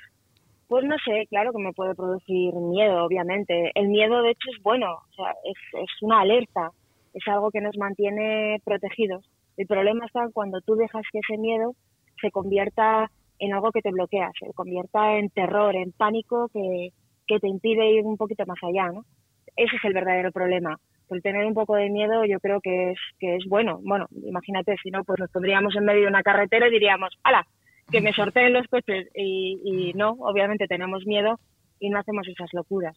pues 0.69 0.85
no 0.85 0.97
sé, 1.05 1.27
claro 1.29 1.53
que 1.53 1.63
me 1.63 1.73
puede 1.73 1.95
producir 1.95 2.55
miedo, 2.55 3.05
obviamente. 3.05 3.71
El 3.75 3.89
miedo, 3.89 4.23
de 4.23 4.31
hecho, 4.31 4.51
es 4.55 4.63
bueno, 4.63 4.93
o 4.93 5.15
sea, 5.15 5.33
es, 5.45 5.83
es 5.83 5.91
una 6.03 6.21
alerta, 6.21 6.71
es 7.13 7.23
algo 7.29 7.51
que 7.51 7.61
nos 7.61 7.77
mantiene 7.77 8.59
protegidos. 8.65 9.29
El 9.57 9.67
problema 9.67 10.07
está 10.07 10.29
cuando 10.33 10.61
tú 10.61 10.75
dejas 10.75 11.03
que 11.13 11.21
ese 11.21 11.39
miedo 11.39 11.75
se 12.21 12.31
convierta 12.31 13.11
en 13.39 13.53
algo 13.53 13.73
que 13.73 13.83
te 13.83 13.91
bloquea, 13.91 14.31
se 14.39 14.53
convierta 14.53 15.19
en 15.19 15.29
terror, 15.31 15.75
en 15.75 15.93
pánico 15.93 16.49
que, 16.53 16.91
que 17.27 17.41
te 17.41 17.49
impide 17.49 17.91
ir 17.91 18.05
un 18.05 18.17
poquito 18.17 18.45
más 18.47 18.59
allá, 18.63 18.91
¿no? 18.93 19.05
Ese 19.57 19.77
es 19.77 19.85
el 19.85 19.95
verdadero 19.95 20.33
problema 20.33 20.79
el 21.15 21.23
tener 21.23 21.47
un 21.47 21.55
poco 21.55 21.77
de 21.77 21.89
miedo 21.91 22.25
yo 22.25 22.39
creo 22.41 22.61
que 22.61 22.93
es 22.93 22.99
que 23.19 23.37
es 23.37 23.45
bueno. 23.49 23.81
Bueno, 23.83 24.07
imagínate, 24.27 24.77
si 24.83 24.91
no, 24.91 25.05
pues 25.05 25.21
nos 25.21 25.31
pondríamos 25.31 25.75
en 25.77 25.85
medio 25.85 26.03
de 26.03 26.09
una 26.09 26.23
carretera 26.23 26.69
y 26.69 26.73
diríamos, 26.73 27.17
¡hala! 27.23 27.47
Que 27.91 28.01
me 28.01 28.13
sorteen 28.13 28.53
los 28.53 28.67
coches. 28.69 29.09
Y, 29.15 29.61
y 29.65 29.93
no, 29.95 30.11
obviamente 30.21 30.67
tenemos 30.67 31.07
miedo 31.07 31.39
y 31.81 31.91
no 31.91 31.99
hacemos 31.99 32.27
esas 32.29 32.53
locuras. 32.53 32.97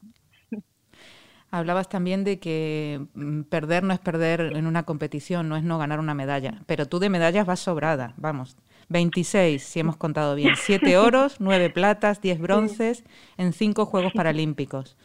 Hablabas 1.50 1.88
también 1.88 2.26
de 2.26 2.40
que 2.40 3.00
mm, 3.14 3.44
perder 3.44 3.84
no 3.84 3.94
es 3.94 4.00
perder 4.00 4.52
en 4.56 4.68
una 4.68 4.84
competición, 4.84 5.48
no 5.48 5.56
es 5.56 5.64
no 5.64 5.78
ganar 5.78 6.00
una 6.00 6.14
medalla, 6.14 6.62
pero 6.66 6.88
tú 6.88 7.00
de 7.00 7.10
medallas 7.10 7.46
vas 7.46 7.62
sobrada, 7.62 8.14
vamos. 8.18 8.58
26, 8.90 9.62
si 9.64 9.80
hemos 9.80 9.96
contado 9.96 10.36
bien. 10.36 10.56
7 10.58 10.98
oros, 10.98 11.38
9 11.40 11.70
platas, 11.70 12.22
10 12.22 12.40
bronces 12.40 13.04
en 13.38 13.54
5 13.54 13.86
Juegos 13.86 14.12
Paralímpicos. 14.16 14.98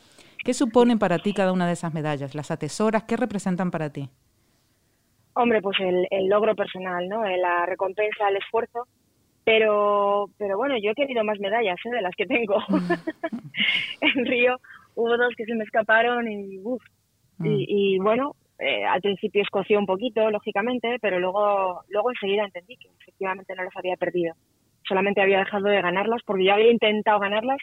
¿Qué 0.45 0.55
suponen 0.55 0.99
para 0.99 1.19
ti 1.19 1.33
cada 1.33 1.53
una 1.53 1.67
de 1.67 1.75
esas 1.75 1.95
medallas? 1.95 2.35
¿Las 2.35 2.51
atesoras? 2.51 3.05
¿Qué 3.05 3.17
representan 3.17 3.71
para 3.71 3.93
ti? 3.93 4.09
Hombre, 5.35 5.63
pues 5.63 5.79
el, 5.81 6.07
el 6.11 6.29
logro 6.29 6.55
personal, 6.55 7.09
¿no? 7.09 7.25
Eh, 7.25 7.39
la 7.39 7.65
recompensa 7.65 8.27
al 8.27 8.37
esfuerzo. 8.37 8.87
Pero, 9.45 10.27
pero 10.39 10.57
bueno, 10.57 10.77
yo 10.81 10.91
he 10.91 10.95
querido 10.95 11.25
más 11.25 11.39
medallas 11.41 11.79
¿eh? 11.85 11.91
de 11.91 12.03
las 12.03 12.15
que 12.17 12.27
tengo. 12.27 12.57
en 14.01 14.27
Río 14.27 14.57
hubo 14.95 15.17
dos 15.17 15.35
que 15.37 15.45
se 15.45 15.55
me 15.55 15.65
escaparon 15.65 16.31
y, 16.31 16.59
uf, 16.63 16.83
y, 17.41 17.49
mm. 17.49 17.65
y, 17.67 17.99
bueno, 17.99 18.37
eh, 18.59 18.85
al 18.85 19.01
principio 19.01 19.43
escoció 19.43 19.79
un 19.79 19.87
poquito, 19.87 20.31
lógicamente, 20.31 20.99
pero 21.01 21.19
luego, 21.19 21.83
luego 21.89 22.11
enseguida 22.11 22.45
entendí 22.45 22.77
que 22.77 22.89
efectivamente 23.01 23.55
no 23.57 23.65
las 23.65 23.77
había 23.77 23.97
perdido. 23.97 24.35
Solamente 24.87 25.21
había 25.21 25.39
dejado 25.39 25.69
de 25.69 25.83
ganarlas 25.83 26.23
porque 26.25 26.45
yo 26.45 26.53
había 26.53 26.71
intentado 26.71 27.19
ganarlas 27.19 27.59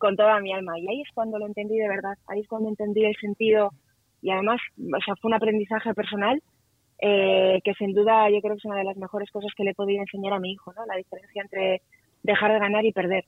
con 0.00 0.16
toda 0.16 0.40
mi 0.40 0.52
alma. 0.52 0.76
Y 0.80 0.88
ahí 0.88 1.02
es 1.02 1.08
cuando 1.14 1.38
lo 1.38 1.46
entendí 1.46 1.76
de 1.76 1.88
verdad, 1.88 2.16
ahí 2.26 2.40
es 2.40 2.48
cuando 2.48 2.68
entendí 2.68 3.04
el 3.04 3.14
sentido 3.16 3.70
y 4.22 4.30
además, 4.30 4.60
o 4.78 5.00
sea, 5.04 5.14
fue 5.20 5.28
un 5.28 5.34
aprendizaje 5.34 5.94
personal 5.94 6.42
eh, 7.00 7.60
que 7.64 7.74
sin 7.74 7.94
duda 7.94 8.28
yo 8.30 8.40
creo 8.40 8.54
que 8.54 8.58
es 8.58 8.64
una 8.64 8.78
de 8.78 8.84
las 8.84 8.96
mejores 8.96 9.30
cosas 9.30 9.52
que 9.56 9.64
le 9.64 9.70
he 9.70 9.74
podido 9.74 10.00
enseñar 10.00 10.32
a 10.32 10.40
mi 10.40 10.52
hijo, 10.52 10.72
¿no? 10.74 10.84
La 10.86 10.96
diferencia 10.96 11.42
entre 11.42 11.82
dejar 12.22 12.52
de 12.52 12.58
ganar 12.58 12.84
y 12.84 12.92
perder. 12.92 13.24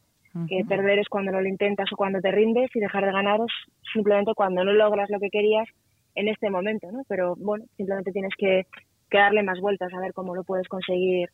Que 0.48 0.64
perder 0.66 0.98
es 0.98 1.08
cuando 1.10 1.30
no 1.30 1.42
lo 1.42 1.48
intentas 1.48 1.92
o 1.92 1.96
cuando 1.96 2.18
te 2.18 2.30
rindes 2.30 2.74
y 2.74 2.80
dejar 2.80 3.04
de 3.04 3.12
ganar 3.12 3.38
es 3.40 3.52
simplemente 3.92 4.32
cuando 4.34 4.64
no 4.64 4.72
logras 4.72 5.10
lo 5.10 5.20
que 5.20 5.28
querías 5.28 5.68
en 6.14 6.28
este 6.28 6.48
momento, 6.48 6.90
¿no? 6.90 7.02
Pero 7.06 7.34
bueno, 7.36 7.66
simplemente 7.76 8.12
tienes 8.12 8.32
que, 8.38 8.64
que 9.10 9.18
darle 9.18 9.42
más 9.42 9.60
vueltas 9.60 9.92
a 9.92 10.00
ver 10.00 10.14
cómo 10.14 10.34
lo 10.34 10.42
puedes 10.42 10.68
conseguir 10.68 11.28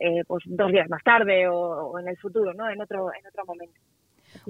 eh, 0.00 0.24
pues 0.26 0.42
dos 0.46 0.72
días 0.72 0.88
más 0.88 1.02
tarde 1.04 1.46
o, 1.46 1.54
o, 1.54 1.98
en 2.00 2.08
el 2.08 2.16
futuro, 2.16 2.52
¿no? 2.52 2.68
En 2.68 2.80
otro, 2.80 3.12
en 3.14 3.24
otro 3.24 3.44
momento. 3.46 3.78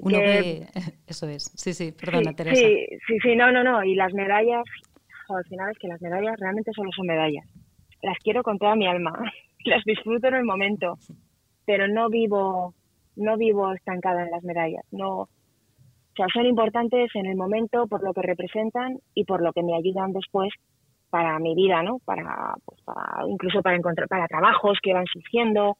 Uno 0.01 0.17
que, 0.17 0.25
ve, 0.25 0.67
eso 1.07 1.27
es, 1.27 1.51
sí, 1.55 1.73
sí, 1.73 1.91
perdona 1.91 2.31
sí, 2.31 2.35
Teresa. 2.35 2.61
Sí, 2.61 2.85
sí, 3.07 3.19
sí, 3.21 3.35
no, 3.35 3.51
no, 3.51 3.63
no, 3.63 3.83
y 3.83 3.95
las 3.95 4.13
medallas, 4.13 4.63
al 5.29 5.45
final 5.45 5.71
es 5.71 5.77
que 5.77 5.87
las 5.87 6.01
medallas 6.01 6.39
realmente 6.39 6.71
solo 6.73 6.91
son 6.95 7.07
medallas. 7.07 7.45
Las 8.01 8.17
quiero 8.19 8.43
con 8.43 8.57
toda 8.57 8.75
mi 8.75 8.87
alma, 8.87 9.13
las 9.65 9.83
disfruto 9.83 10.27
en 10.27 10.35
el 10.35 10.43
momento, 10.43 10.97
pero 11.65 11.87
no 11.87 12.09
vivo, 12.09 12.73
no 13.15 13.37
vivo 13.37 13.73
estancada 13.73 14.23
en 14.23 14.31
las 14.31 14.43
medallas, 14.43 14.83
no, 14.91 15.29
o 16.11 16.13
sea, 16.15 16.25
son 16.33 16.45
importantes 16.45 17.09
en 17.15 17.25
el 17.25 17.37
momento 17.37 17.87
por 17.87 18.03
lo 18.03 18.13
que 18.13 18.21
representan 18.21 18.97
y 19.13 19.23
por 19.23 19.41
lo 19.41 19.53
que 19.53 19.63
me 19.63 19.75
ayudan 19.75 20.11
después 20.11 20.49
para 21.09 21.39
mi 21.39 21.55
vida, 21.55 21.83
¿no? 21.83 21.99
Para, 21.99 22.53
pues 22.65 22.81
para 22.83 23.25
incluso 23.29 23.61
para 23.61 23.77
encontrar 23.77 24.07
para 24.09 24.27
trabajos 24.27 24.77
que 24.81 24.93
van 24.93 25.05
surgiendo 25.05 25.77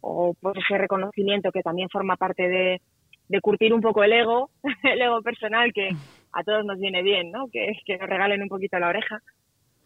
o 0.00 0.34
por 0.40 0.56
ese 0.58 0.78
reconocimiento 0.78 1.50
que 1.52 1.62
también 1.62 1.88
forma 1.90 2.16
parte 2.16 2.48
de, 2.48 2.80
de 3.28 3.40
curtir 3.40 3.72
un 3.72 3.80
poco 3.80 4.04
el 4.04 4.12
ego, 4.12 4.50
el 4.82 5.00
ego 5.00 5.22
personal 5.22 5.72
que 5.72 5.90
a 6.32 6.42
todos 6.42 6.64
nos 6.64 6.78
viene 6.78 7.02
bien, 7.02 7.30
¿no? 7.30 7.48
Que, 7.48 7.72
que 7.84 7.96
nos 7.96 8.08
regalen 8.08 8.42
un 8.42 8.48
poquito 8.48 8.78
la 8.78 8.88
oreja, 8.88 9.20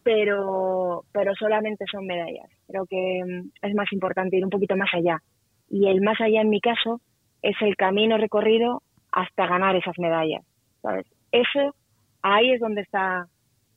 pero, 0.03 1.03
pero 1.11 1.33
solamente 1.35 1.85
son 1.91 2.05
medallas. 2.05 2.49
Creo 2.67 2.85
que 2.85 3.21
mm, 3.25 3.49
es 3.61 3.75
más 3.75 3.91
importante 3.93 4.37
ir 4.37 4.43
un 4.43 4.49
poquito 4.49 4.75
más 4.75 4.89
allá. 4.93 5.21
Y 5.69 5.87
el 5.87 6.01
más 6.01 6.19
allá 6.19 6.41
en 6.41 6.49
mi 6.49 6.59
caso 6.59 7.01
es 7.41 7.55
el 7.61 7.75
camino 7.75 8.17
recorrido 8.17 8.81
hasta 9.11 9.47
ganar 9.47 9.75
esas 9.75 9.97
medallas, 9.99 10.43
¿sabes? 10.81 11.05
Eso, 11.31 11.75
ahí 12.21 12.51
es 12.51 12.59
donde 12.59 12.81
está 12.81 13.27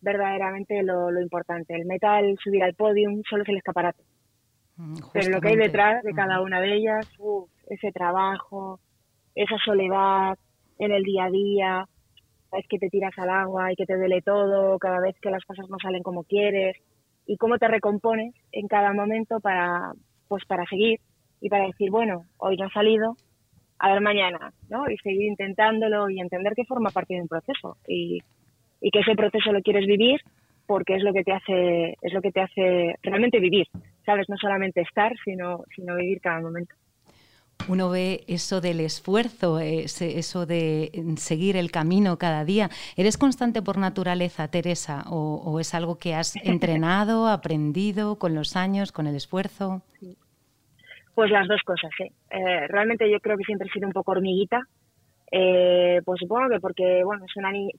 verdaderamente 0.00 0.82
lo, 0.82 1.10
lo 1.10 1.20
importante. 1.20 1.74
El 1.74 1.86
metal, 1.86 2.36
subir 2.42 2.64
al 2.64 2.74
podium, 2.74 3.22
solo 3.28 3.42
es 3.42 3.48
el 3.48 3.58
escaparate. 3.58 4.02
Justamente. 4.76 5.02
Mm, 5.02 5.10
Pero 5.12 5.28
lo 5.30 5.40
que 5.40 5.48
hay 5.48 5.56
detrás 5.56 6.02
de 6.02 6.12
cada 6.12 6.40
una 6.40 6.60
de 6.60 6.74
ellas, 6.74 7.06
uf, 7.18 7.48
ese 7.68 7.92
trabajo, 7.92 8.80
esa 9.34 9.56
soledad, 9.64 10.38
en 10.78 10.92
el 10.92 11.02
día 11.02 11.24
a 11.24 11.30
día, 11.30 11.88
es 12.52 12.66
que 12.68 12.78
te 12.78 12.88
tiras 12.88 13.16
al 13.18 13.30
agua 13.30 13.72
y 13.72 13.76
que 13.76 13.86
te 13.86 13.96
duele 13.96 14.20
todo, 14.22 14.78
cada 14.78 15.00
vez 15.00 15.16
que 15.20 15.30
las 15.30 15.44
cosas 15.44 15.68
no 15.68 15.78
salen 15.80 16.02
como 16.02 16.24
quieres, 16.24 16.76
y 17.26 17.36
cómo 17.36 17.58
te 17.58 17.68
recompones 17.68 18.34
en 18.50 18.68
cada 18.68 18.92
momento 18.92 19.40
para, 19.40 19.92
pues 20.28 20.44
para 20.44 20.66
seguir 20.66 21.00
y 21.40 21.48
para 21.48 21.66
decir, 21.66 21.90
bueno, 21.90 22.24
hoy 22.38 22.56
no 22.56 22.66
ha 22.66 22.70
salido, 22.70 23.16
a 23.78 23.92
ver 23.92 24.00
mañana, 24.00 24.52
¿no? 24.68 24.88
Y 24.88 24.96
seguir 24.98 25.22
intentándolo 25.22 26.08
y 26.10 26.20
entender 26.20 26.54
que 26.54 26.64
forma 26.64 26.90
parte 26.90 27.14
de 27.14 27.22
un 27.22 27.28
proceso 27.28 27.76
y, 27.86 28.20
y 28.80 28.90
que 28.90 29.00
ese 29.00 29.14
proceso 29.14 29.52
lo 29.52 29.62
quieres 29.62 29.86
vivir 29.86 30.20
porque 30.66 30.94
es 30.94 31.02
lo 31.02 31.12
que 31.12 31.24
te 31.24 31.32
hace, 31.32 31.96
es 32.00 32.12
lo 32.12 32.22
que 32.22 32.30
te 32.30 32.40
hace 32.40 32.94
realmente 33.02 33.40
vivir, 33.40 33.66
¿sabes? 34.06 34.28
No 34.28 34.36
solamente 34.36 34.82
estar, 34.82 35.12
sino, 35.24 35.64
sino 35.74 35.96
vivir 35.96 36.20
cada 36.20 36.40
momento 36.40 36.74
uno 37.68 37.90
ve 37.90 38.24
eso 38.26 38.60
del 38.60 38.80
esfuerzo, 38.80 39.58
eso 39.58 40.46
de 40.46 40.90
seguir 41.16 41.56
el 41.56 41.70
camino 41.70 42.18
cada 42.18 42.44
día. 42.44 42.70
¿Eres 42.96 43.16
constante 43.16 43.62
por 43.62 43.78
naturaleza, 43.78 44.48
Teresa, 44.48 45.04
o, 45.10 45.58
es 45.60 45.74
algo 45.74 45.98
que 45.98 46.14
has 46.14 46.34
entrenado, 46.44 47.28
aprendido 47.28 48.18
con 48.18 48.34
los 48.34 48.56
años, 48.56 48.92
con 48.92 49.06
el 49.06 49.14
esfuerzo? 49.14 49.82
Pues 51.14 51.30
las 51.30 51.46
dos 51.46 51.60
cosas, 51.64 51.90
¿eh? 52.00 52.12
¿eh? 52.30 52.66
realmente 52.68 53.10
yo 53.10 53.20
creo 53.20 53.36
que 53.36 53.44
siempre 53.44 53.68
he 53.68 53.72
sido 53.72 53.86
un 53.86 53.92
poco 53.92 54.12
hormiguita. 54.12 54.60
Eh, 55.30 56.00
pues 56.04 56.20
supongo 56.20 56.50
que 56.50 56.60
porque, 56.60 57.02
bueno, 57.04 57.24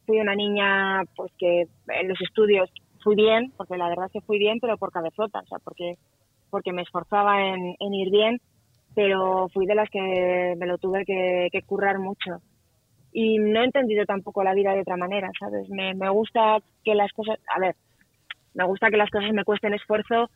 fui 0.05 0.19
una 0.19 0.35
niña 0.35 1.03
pues 1.15 1.31
que 1.37 1.67
en 1.87 2.07
los 2.07 2.19
estudios 2.21 2.69
fui 3.03 3.15
bien, 3.15 3.51
porque 3.57 3.77
la 3.77 3.89
verdad 3.89 4.05
es 4.07 4.11
que 4.11 4.21
fui 4.21 4.39
bien, 4.39 4.59
pero 4.59 4.77
por 4.77 4.91
cabezota, 4.91 5.39
o 5.39 5.45
sea, 5.45 5.59
porque, 5.63 5.95
porque 6.49 6.73
me 6.73 6.81
esforzaba 6.81 7.39
en 7.47 7.93
ir 7.93 8.09
bien 8.09 8.39
pero 8.95 9.47
fui 9.49 9.65
de 9.65 9.75
las 9.75 9.89
que 9.89 10.55
me 10.57 10.67
lo 10.67 10.77
tuve 10.77 11.05
que, 11.05 11.61
currar 11.65 11.99
mucho. 11.99 12.37
Y 13.11 13.37
no 13.37 13.61
he 13.61 13.65
entendido 13.65 14.05
tampoco 14.05 14.43
la 14.43 14.53
vida 14.53 14.73
de 14.73 14.81
otra 14.81 14.97
manera, 14.97 15.29
¿sabes? 15.39 15.69
Me, 15.69 15.93
me 15.93 16.09
gusta 16.09 16.59
que 16.83 16.95
las 16.95 17.11
cosas, 17.13 17.37
a 17.55 17.59
ver, 17.59 17.75
me 18.53 18.65
gusta 18.65 18.89
que 18.89 18.97
las 18.97 19.09
cosas 19.09 19.31
me 19.33 19.43
cuesten 19.43 19.73
esfuerzo, 19.73 20.29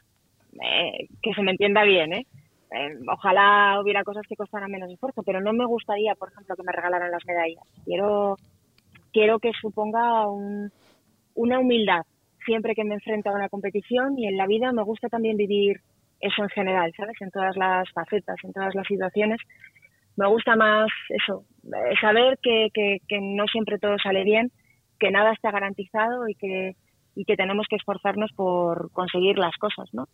eh, 0.54 1.08
que 1.22 1.34
se 1.34 1.42
me 1.42 1.52
entienda 1.52 1.84
bien, 1.84 2.14
¿eh? 2.14 2.26
¿eh? 2.72 2.98
Ojalá 3.12 3.80
hubiera 3.82 4.04
cosas 4.04 4.24
que 4.28 4.36
costaran 4.36 4.72
menos 4.72 4.92
esfuerzo, 4.92 5.24
pero 5.24 5.42
no 5.42 5.54
me 5.54 5.66
gustaría, 5.66 6.14
por 6.16 6.30
ejemplo, 6.32 6.56
que 6.56 6.64
me 6.64 6.72
regalaran 6.72 7.12
las 7.12 7.26
medallas. 7.26 7.64
Quiero, 7.84 8.38
quiero 9.12 9.40
que 9.40 9.52
suponga 9.60 10.28
un, 10.30 10.72
una 11.36 11.60
humildad 11.60 12.04
siempre 12.48 12.74
que 12.74 12.84
me 12.84 12.96
enfrento 12.96 13.30
a 13.30 13.34
una 13.34 13.50
competición 13.50 14.18
y 14.18 14.26
en 14.26 14.38
la 14.38 14.48
vida 14.48 14.72
me 14.72 14.84
gusta 14.84 15.10
también 15.10 15.36
vivir 15.36 15.82
eso 16.20 16.44
en 16.44 16.50
general, 16.50 16.94
¿sabes? 16.96 17.16
En 17.22 17.32
todas 17.32 17.56
las 17.56 17.90
facetas, 17.92 18.38
en 18.44 18.54
todas 18.54 18.74
las 18.76 18.88
situaciones. 18.88 19.40
Me 20.16 20.28
gusta 20.28 20.56
más 20.56 20.90
eso, 21.10 21.46
eh, 21.66 21.94
saber 22.02 22.40
que, 22.42 23.00
no 23.22 23.46
siempre 23.48 23.78
todo 23.78 23.98
sale 24.00 24.24
bien, 24.24 24.52
que 25.00 25.12
nada 25.12 25.32
está 25.32 25.52
garantizado 25.52 26.28
y 26.28 26.36
que, 26.36 26.76
y 27.16 27.26
que 27.26 27.36
tenemos 27.36 27.68
que 27.70 27.76
esforzarnos 27.76 28.32
por 28.34 28.92
conseguir 28.92 29.38
las 29.38 29.56
cosas, 29.58 29.88
¿no? 29.94 30.08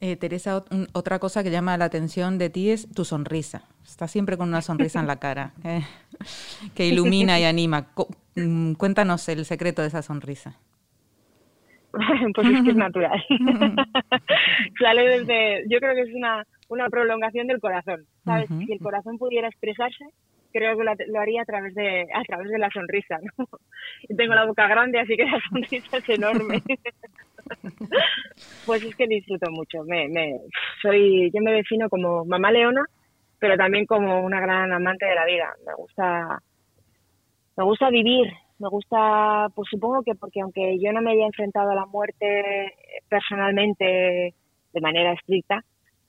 Eh, 0.00 0.16
Teresa, 0.16 0.62
otra 0.92 1.18
cosa 1.18 1.42
que 1.42 1.50
llama 1.50 1.78
la 1.78 1.86
atención 1.86 2.36
de 2.36 2.50
ti 2.50 2.68
es 2.68 2.92
tu 2.92 3.06
sonrisa. 3.06 3.62
Estás 3.84 4.10
siempre 4.10 4.36
con 4.36 4.48
una 4.48 4.60
sonrisa 4.60 5.00
en 5.00 5.06
la 5.06 5.16
cara, 5.16 5.54
eh, 5.64 5.82
que 6.74 6.86
ilumina 6.86 7.40
y 7.40 7.44
anima. 7.44 7.86
Mm, 8.34 8.74
cuéntanos 8.74 9.26
el 9.30 9.46
secreto 9.46 9.80
de 9.80 9.88
esa 9.88 10.02
sonrisa. 10.02 10.58
pues 12.34 12.48
es 12.48 12.62
que 12.62 12.70
es 12.70 12.76
natural. 12.76 13.24
Sale 14.78 15.18
desde, 15.18 15.64
yo 15.68 15.78
creo 15.78 15.94
que 15.94 16.02
es 16.02 16.14
una, 16.14 16.44
una 16.68 16.88
prolongación 16.88 17.46
del 17.46 17.60
corazón, 17.60 18.04
¿sabes? 18.24 18.48
Si 18.48 18.72
el 18.72 18.80
corazón 18.80 19.18
pudiera 19.18 19.48
expresarse, 19.48 20.04
creo 20.52 20.76
que 20.76 20.84
lo, 20.84 21.20
haría 21.20 21.42
a 21.42 21.44
través 21.44 21.74
de 21.74 22.06
a 22.14 22.22
través 22.22 22.48
de 22.48 22.58
la 22.58 22.70
sonrisa, 22.70 23.18
¿no? 23.38 23.46
Tengo 24.16 24.34
la 24.34 24.46
boca 24.46 24.68
grande, 24.68 25.00
así 25.00 25.16
que 25.16 25.24
la 25.24 25.40
sonrisa 25.48 25.96
es 25.96 26.08
enorme. 26.08 26.62
pues 28.66 28.84
es 28.84 28.94
que 28.96 29.06
disfruto 29.06 29.50
mucho. 29.50 29.82
Me, 29.84 30.08
me, 30.08 30.38
soy, 30.80 31.30
yo 31.32 31.42
me 31.42 31.52
defino 31.52 31.88
como 31.88 32.24
mamá 32.24 32.52
leona, 32.52 32.84
pero 33.38 33.56
también 33.56 33.84
como 33.84 34.22
una 34.22 34.40
gran 34.40 34.72
amante 34.72 35.06
de 35.06 35.14
la 35.14 35.26
vida. 35.26 35.52
Me 35.66 35.74
gusta, 35.74 36.40
me 37.56 37.64
gusta 37.64 37.90
vivir, 37.90 38.32
me 38.58 38.68
gusta, 38.68 39.48
pues 39.54 39.68
supongo 39.70 40.02
que 40.02 40.14
porque 40.14 40.40
aunque 40.40 40.78
yo 40.78 40.92
no 40.92 41.02
me 41.02 41.12
haya 41.12 41.26
enfrentado 41.26 41.70
a 41.70 41.74
la 41.74 41.86
muerte 41.86 42.72
personalmente 43.08 44.34
de 44.72 44.80
manera 44.80 45.12
estricta, 45.12 45.64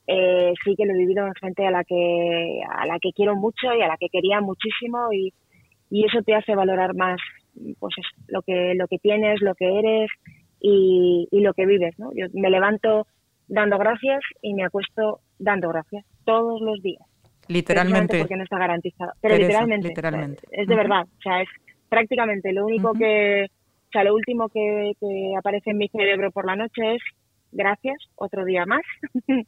eh, 0.06 0.52
sí 0.64 0.74
que 0.76 0.86
lo 0.86 0.92
he 0.92 0.98
vivido 0.98 1.26
en 1.26 1.34
gente 1.34 1.66
a 1.66 1.70
la 1.70 1.82
que 1.82 2.60
a 2.68 2.86
la 2.86 2.98
que 3.00 3.12
quiero 3.12 3.34
mucho 3.34 3.74
y 3.74 3.82
a 3.82 3.88
la 3.88 3.96
que 3.96 4.08
quería 4.08 4.40
muchísimo 4.40 5.12
y, 5.12 5.32
y 5.90 6.04
eso 6.06 6.22
te 6.22 6.34
hace 6.34 6.54
valorar 6.54 6.94
más 6.94 7.20
pues 7.78 7.94
lo 8.28 8.42
que 8.42 8.74
lo 8.74 8.86
que 8.86 8.98
tienes, 8.98 9.40
lo 9.40 9.54
que 9.54 9.78
eres 9.78 10.10
y, 10.60 11.28
y 11.30 11.40
lo 11.40 11.54
que 11.54 11.66
vives, 11.66 11.98
¿no? 11.98 12.10
Yo 12.14 12.26
me 12.34 12.50
levanto 12.50 13.06
dando 13.48 13.78
gracias 13.78 14.20
y 14.42 14.54
me 14.54 14.64
acuesto 14.64 15.20
dando 15.38 15.68
gracias 15.68 16.04
todos 16.24 16.60
los 16.60 16.80
días. 16.82 17.02
Literalmente. 17.48 18.18
Porque 18.18 18.36
no 18.36 18.44
está 18.44 18.58
garantizado. 18.58 19.12
Pero 19.20 19.36
literalmente. 19.36 19.88
literalmente. 19.88 20.42
Es 20.50 20.66
de 20.66 20.74
verdad. 20.74 21.02
O 21.02 21.22
sea, 21.22 21.42
es, 21.42 21.48
prácticamente 21.88 22.52
lo 22.52 22.66
único 22.66 22.92
que, 22.92 23.46
o 23.46 23.90
sea, 23.92 24.04
lo 24.04 24.14
último 24.14 24.48
que, 24.48 24.92
aparece 25.38 25.70
en 25.70 25.78
mi 25.78 25.88
cerebro 25.88 26.30
por 26.30 26.46
la 26.46 26.56
noche 26.56 26.94
es 26.94 27.02
gracias, 27.52 27.96
otro 28.16 28.44
día 28.44 28.66
más. 28.66 28.82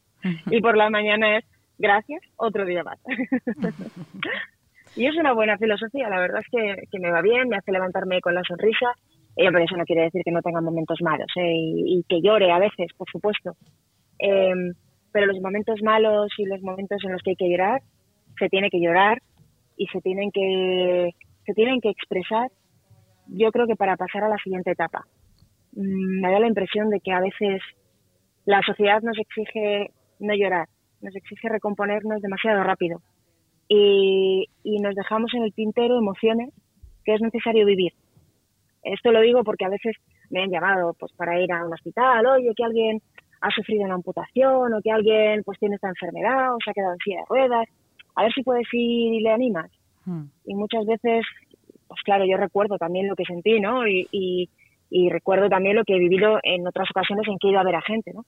y 0.50 0.60
por 0.60 0.76
la 0.76 0.90
mañana 0.90 1.38
es 1.38 1.44
gracias, 1.78 2.22
otro 2.36 2.64
día 2.64 2.82
más. 2.84 2.98
y 4.96 5.06
es 5.06 5.16
una 5.16 5.32
buena 5.32 5.58
filosofía, 5.58 6.08
la 6.08 6.20
verdad 6.20 6.40
es 6.40 6.88
que, 6.90 6.98
me 6.98 7.10
va 7.10 7.22
bien, 7.22 7.48
me 7.48 7.56
hace 7.56 7.72
levantarme 7.72 8.20
con 8.20 8.34
la 8.34 8.42
sonrisa. 8.46 8.92
Y 9.36 9.46
eso 9.46 9.76
no 9.76 9.84
quiere 9.84 10.02
decir 10.02 10.22
que 10.24 10.32
no 10.32 10.42
tenga 10.42 10.60
momentos 10.60 10.98
malos 11.00 11.28
¿eh? 11.36 11.52
y, 11.54 12.04
que 12.08 12.20
llore 12.20 12.50
a 12.50 12.58
veces, 12.58 12.88
por 12.96 13.08
supuesto. 13.08 13.52
Em, 14.18 14.72
pero 15.12 15.26
los 15.26 15.40
momentos 15.40 15.80
malos 15.80 16.32
y 16.38 16.44
los 16.44 16.60
momentos 16.60 16.98
en 17.04 17.12
los 17.12 17.22
que 17.22 17.30
hay 17.30 17.36
que 17.36 17.48
llorar, 17.48 17.80
se 18.36 18.48
tiene 18.48 18.68
que 18.68 18.80
llorar 18.80 19.18
y 19.76 19.86
se 19.86 20.00
tienen 20.00 20.32
que 20.32 21.10
se 21.48 21.54
tienen 21.54 21.80
que 21.80 21.88
expresar, 21.88 22.50
yo 23.26 23.50
creo 23.50 23.66
que 23.66 23.74
para 23.74 23.96
pasar 23.96 24.22
a 24.22 24.28
la 24.28 24.36
siguiente 24.36 24.72
etapa. 24.72 25.06
Mm, 25.72 26.20
me 26.20 26.30
da 26.30 26.40
la 26.40 26.46
impresión 26.46 26.90
de 26.90 27.00
que 27.00 27.10
a 27.10 27.20
veces 27.20 27.62
la 28.44 28.60
sociedad 28.60 29.00
nos 29.00 29.18
exige 29.18 29.90
no 30.20 30.34
llorar, 30.34 30.68
nos 31.00 31.16
exige 31.16 31.48
recomponernos 31.48 32.20
demasiado 32.20 32.62
rápido 32.64 33.00
y, 33.66 34.46
nos 34.82 34.94
dejamos 34.94 35.32
en 35.34 35.42
el 35.42 35.54
tintero 35.54 35.98
emociones 35.98 36.50
que 37.04 37.14
es 37.14 37.20
necesario 37.22 37.64
vivir. 37.64 37.92
Esto 38.82 39.10
lo 39.10 39.22
digo 39.22 39.42
porque 39.42 39.64
a 39.64 39.70
veces 39.70 39.96
me 40.30 40.42
han 40.42 40.50
llamado 40.50 40.94
pues 41.00 41.12
para 41.12 41.40
ir 41.40 41.50
a 41.50 41.64
un 41.64 41.72
hospital, 41.72 42.26
oye, 42.26 42.52
que 42.54 42.64
alguien 42.64 43.00
ha 43.40 43.50
sufrido 43.50 43.84
una 43.84 43.94
amputación 43.94 44.74
o 44.74 44.82
que 44.82 44.90
alguien 44.90 45.42
pues 45.44 45.58
tiene 45.58 45.76
esta 45.76 45.88
enfermedad 45.88 46.54
o 46.54 46.58
se 46.62 46.70
ha 46.70 46.74
quedado 46.74 46.92
en 46.92 46.98
silla 46.98 47.20
de 47.20 47.26
ruedas, 47.28 47.68
a 48.16 48.22
ver 48.24 48.32
si 48.34 48.42
puedes 48.42 48.66
ir 48.72 49.14
y 49.14 49.20
le 49.20 49.30
animas. 49.30 49.70
Y 50.44 50.54
muchas 50.54 50.86
veces, 50.86 51.24
pues 51.86 52.00
claro, 52.04 52.24
yo 52.24 52.36
recuerdo 52.36 52.78
también 52.78 53.08
lo 53.08 53.16
que 53.16 53.24
sentí, 53.24 53.60
¿no? 53.60 53.86
Y, 53.86 54.48
recuerdo 55.10 55.48
también 55.48 55.76
lo 55.76 55.84
que 55.84 55.94
he 55.94 55.98
vivido 55.98 56.38
en 56.42 56.66
otras 56.66 56.88
ocasiones 56.90 57.26
en 57.28 57.38
que 57.38 57.48
he 57.48 57.50
ido 57.50 57.60
a 57.60 57.64
ver 57.64 57.76
a 57.76 57.82
gente, 57.82 58.12
¿no? 58.14 58.24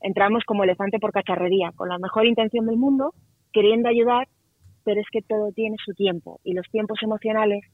Entramos 0.00 0.44
como 0.44 0.62
elefante 0.62 1.00
por 1.00 1.12
cacharrería, 1.12 1.72
con 1.74 1.88
la 1.88 1.98
mejor 1.98 2.26
intención 2.26 2.66
del 2.66 2.76
mundo, 2.76 3.12
queriendo 3.52 3.88
ayudar, 3.88 4.28
pero 4.84 5.00
es 5.00 5.06
que 5.10 5.22
todo 5.22 5.50
tiene 5.52 5.76
su 5.84 5.92
tiempo 5.94 6.38
y 6.44 6.54
los 6.54 6.68
tiempos 6.70 7.02
emocionales 7.02 7.64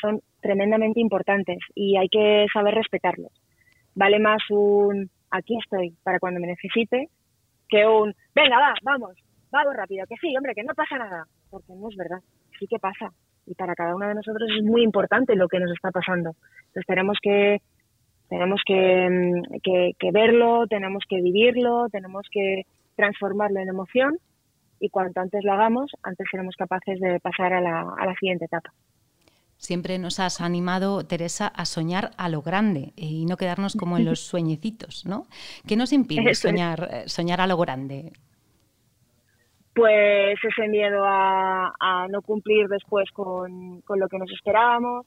son 0.00 0.20
tremendamente 0.40 1.00
importantes 1.00 1.58
y 1.74 1.96
hay 1.96 2.08
que 2.08 2.46
saber 2.52 2.74
respetarlos. 2.74 3.32
Vale 3.94 4.18
más 4.18 4.42
un 4.50 5.10
aquí 5.30 5.56
estoy 5.58 5.94
para 6.02 6.18
cuando 6.18 6.40
me 6.40 6.48
necesite 6.48 7.08
que 7.68 7.86
un 7.86 8.14
venga, 8.34 8.58
va, 8.58 8.74
vamos, 8.82 9.16
vamos 9.50 9.74
rápido, 9.76 10.06
que 10.08 10.16
sí, 10.20 10.36
hombre, 10.36 10.54
que 10.54 10.64
no 10.64 10.74
pasa 10.74 10.98
nada, 10.98 11.24
porque 11.50 11.72
no 11.74 11.88
es 11.88 11.96
verdad 11.96 12.20
sí 12.60 12.66
que 12.68 12.78
pasa. 12.78 13.12
Y 13.46 13.54
para 13.54 13.74
cada 13.74 13.96
uno 13.96 14.06
de 14.06 14.14
nosotros 14.14 14.48
es 14.56 14.62
muy 14.62 14.84
importante 14.84 15.34
lo 15.34 15.48
que 15.48 15.58
nos 15.58 15.72
está 15.72 15.90
pasando. 15.90 16.36
Entonces 16.68 16.86
tenemos 16.86 17.18
que 17.20 17.58
tenemos 18.28 18.60
mm, 18.68 19.58
que, 19.64 19.92
que, 19.98 20.12
verlo, 20.12 20.66
tenemos 20.68 21.02
que 21.08 21.20
vivirlo, 21.20 21.88
tenemos 21.90 22.26
que 22.30 22.62
transformarlo 22.94 23.58
en 23.58 23.68
emoción 23.68 24.18
y 24.78 24.88
cuanto 24.88 25.20
antes 25.20 25.42
lo 25.42 25.52
hagamos, 25.52 25.90
antes 26.04 26.28
seremos 26.30 26.54
capaces 26.56 27.00
de 27.00 27.18
pasar 27.18 27.52
a 27.52 27.60
la, 27.60 27.80
a 27.98 28.06
la 28.06 28.14
siguiente 28.14 28.44
etapa. 28.44 28.72
Siempre 29.56 29.98
nos 29.98 30.20
has 30.20 30.40
animado, 30.40 31.04
Teresa, 31.04 31.48
a 31.48 31.66
soñar 31.66 32.12
a 32.16 32.28
lo 32.28 32.40
grande 32.40 32.92
y 32.96 33.26
no 33.26 33.36
quedarnos 33.36 33.74
como 33.74 33.98
en 33.98 34.04
los 34.04 34.20
sueñecitos, 34.30 35.04
¿no? 35.04 35.26
¿Qué 35.66 35.76
nos 35.76 35.92
impide 35.92 36.34
soñar, 36.34 36.88
eh, 36.90 37.02
soñar 37.08 37.40
a 37.40 37.46
lo 37.48 37.56
grande? 37.56 38.12
Pues 39.74 40.38
ese 40.42 40.68
miedo 40.68 41.02
a, 41.04 42.06
no 42.10 42.22
cumplir 42.22 42.68
después 42.68 43.10
con, 43.12 43.82
lo 43.88 44.08
que 44.08 44.18
nos 44.18 44.30
esperábamos, 44.32 45.06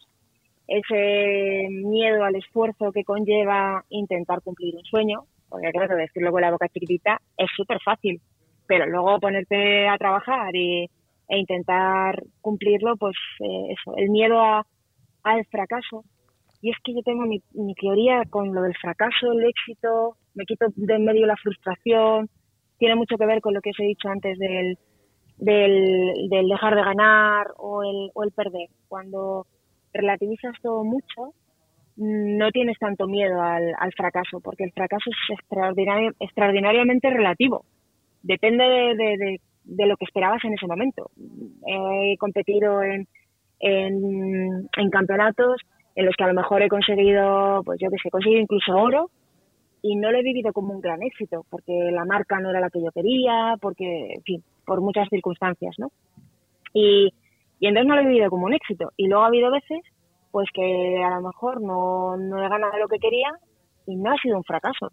ese 0.67 1.67
miedo 1.69 2.23
al 2.23 2.35
esfuerzo 2.35 2.91
que 2.91 3.03
conlleva 3.03 3.83
intentar 3.89 4.41
cumplir 4.41 4.75
un 4.75 4.83
sueño, 4.83 5.25
porque 5.49 5.71
que 5.71 5.95
decirlo 5.95 6.31
con 6.31 6.41
la 6.41 6.51
boca 6.51 6.69
chiquitita 6.69 7.19
es 7.37 7.49
súper 7.55 7.79
fácil, 7.83 8.21
pero 8.65 8.85
luego 8.85 9.19
ponerte 9.19 9.87
a 9.87 9.97
trabajar 9.97 10.55
y, 10.55 10.89
e 11.27 11.37
intentar 11.37 12.23
cumplirlo, 12.41 12.95
pues 12.95 13.15
eh, 13.39 13.73
eso, 13.73 13.95
el 13.97 14.09
miedo 14.09 14.39
a, 14.39 14.65
al 15.23 15.45
fracaso. 15.45 16.03
Y 16.61 16.69
es 16.69 16.77
que 16.81 16.93
yo 16.93 17.01
tengo 17.03 17.25
mi 17.25 17.75
teoría 17.75 18.23
con 18.29 18.55
lo 18.55 18.61
del 18.61 18.75
fracaso, 18.77 19.33
el 19.33 19.43
éxito, 19.43 20.15
me 20.33 20.45
quito 20.45 20.67
de 20.75 20.95
en 20.95 21.03
medio 21.05 21.25
la 21.25 21.35
frustración, 21.35 22.29
tiene 22.83 22.97
mucho 22.97 23.15
que 23.17 23.25
ver 23.25 23.39
con 23.39 23.53
lo 23.53 23.61
que 23.61 23.69
os 23.69 23.79
he 23.79 23.85
dicho 23.85 24.09
antes 24.09 24.37
del, 24.37 24.77
del, 25.37 26.49
dejar 26.49 26.75
de 26.75 26.83
ganar 26.83 27.47
o 27.55 27.81
el, 27.81 28.11
o 28.13 28.23
el 28.23 28.31
perder. 28.31 28.67
Cuando 28.89 29.45
relativizas 29.93 30.53
todo 30.61 30.83
mucho, 30.83 31.33
no 31.95 32.51
tienes 32.51 32.77
tanto 32.79 33.07
miedo 33.07 33.41
al, 33.41 33.73
al 33.79 33.93
fracaso, 33.93 34.41
porque 34.41 34.65
el 34.65 34.73
fracaso 34.73 35.09
es 35.09 35.39
extraordinario, 35.39 36.11
extraordinariamente 36.19 37.09
relativo. 37.09 37.63
Depende 38.21 38.65
de, 38.65 38.95
de, 38.95 39.39
de, 39.63 39.85
lo 39.87 39.95
que 39.95 40.03
esperabas 40.03 40.43
en 40.43 40.55
ese 40.55 40.67
momento. 40.67 41.09
He 41.65 42.17
competido 42.17 42.83
en, 42.83 43.07
en, 43.61 44.67
en, 44.75 44.89
campeonatos 44.89 45.61
en 45.95 46.05
los 46.05 46.15
que 46.17 46.25
a 46.25 46.27
lo 46.27 46.33
mejor 46.33 46.61
he 46.61 46.67
conseguido, 46.67 47.61
pues 47.63 47.79
yo 47.79 47.89
que 47.89 47.95
sé, 48.01 48.09
he 48.09 48.11
conseguido 48.11 48.41
incluso 48.41 48.75
oro 48.75 49.09
y 49.85 49.97
no 49.97 50.11
lo 50.11 50.17
he 50.17 50.23
vivido 50.23 50.53
como 50.53 50.73
un 50.73 50.79
gran 50.79 51.03
éxito, 51.03 51.45
porque 51.49 51.73
la 51.91 52.05
marca 52.05 52.39
no 52.39 52.49
era 52.49 52.61
la 52.61 52.69
que 52.69 52.81
yo 52.81 52.89
quería, 52.91 53.55
porque, 53.61 54.13
en 54.15 54.23
fin, 54.23 54.43
por 54.65 54.79
muchas 54.79 55.09
circunstancias, 55.09 55.75
¿no? 55.77 55.91
Y, 56.73 57.13
entonces 57.59 57.87
no 57.87 57.95
lo 57.95 58.01
he 58.01 58.07
vivido 58.07 58.29
como 58.29 58.45
un 58.45 58.53
éxito. 58.53 58.91
Y 58.95 59.07
luego 59.07 59.23
ha 59.23 59.27
habido 59.27 59.51
veces 59.51 59.81
pues 60.31 60.49
que 60.53 61.03
a 61.03 61.09
lo 61.15 61.21
mejor 61.21 61.61
no, 61.61 62.17
no 62.17 62.43
he 62.43 62.49
ganado 62.49 62.77
lo 62.79 62.87
que 62.87 62.97
quería 62.97 63.29
y 63.85 63.95
no 63.95 64.11
ha 64.11 64.17
sido 64.17 64.37
un 64.37 64.43
fracaso, 64.43 64.89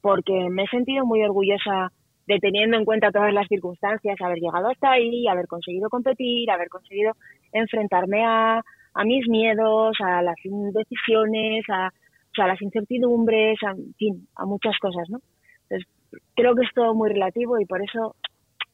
porque 0.00 0.48
me 0.50 0.64
he 0.64 0.68
sentido 0.68 1.06
muy 1.06 1.22
orgullosa 1.22 1.92
de 2.26 2.38
teniendo 2.40 2.76
en 2.76 2.84
cuenta 2.84 3.12
todas 3.12 3.32
las 3.32 3.46
circunstancias, 3.46 4.20
haber 4.20 4.38
llegado 4.38 4.68
hasta 4.68 4.90
ahí, 4.90 5.28
haber 5.28 5.46
conseguido 5.46 5.88
competir, 5.88 6.50
haber 6.50 6.68
conseguido 6.68 7.12
enfrentarme 7.52 8.24
a, 8.24 8.62
a 8.94 9.04
mis 9.04 9.28
miedos, 9.28 9.96
a 10.00 10.22
las 10.22 10.36
indecisiones, 10.44 11.64
a, 11.70 11.90
a 12.38 12.46
las 12.46 12.60
incertidumbres, 12.62 13.58
a, 13.62 13.70
en 13.70 13.94
fin, 13.94 14.28
a 14.36 14.44
muchas 14.46 14.76
cosas, 14.78 15.08
¿no? 15.10 15.20
Entonces, 15.68 15.88
creo 16.34 16.54
que 16.54 16.64
es 16.64 16.72
todo 16.74 16.94
muy 16.94 17.10
relativo 17.10 17.58
y 17.60 17.66
por 17.66 17.82
eso 17.82 18.16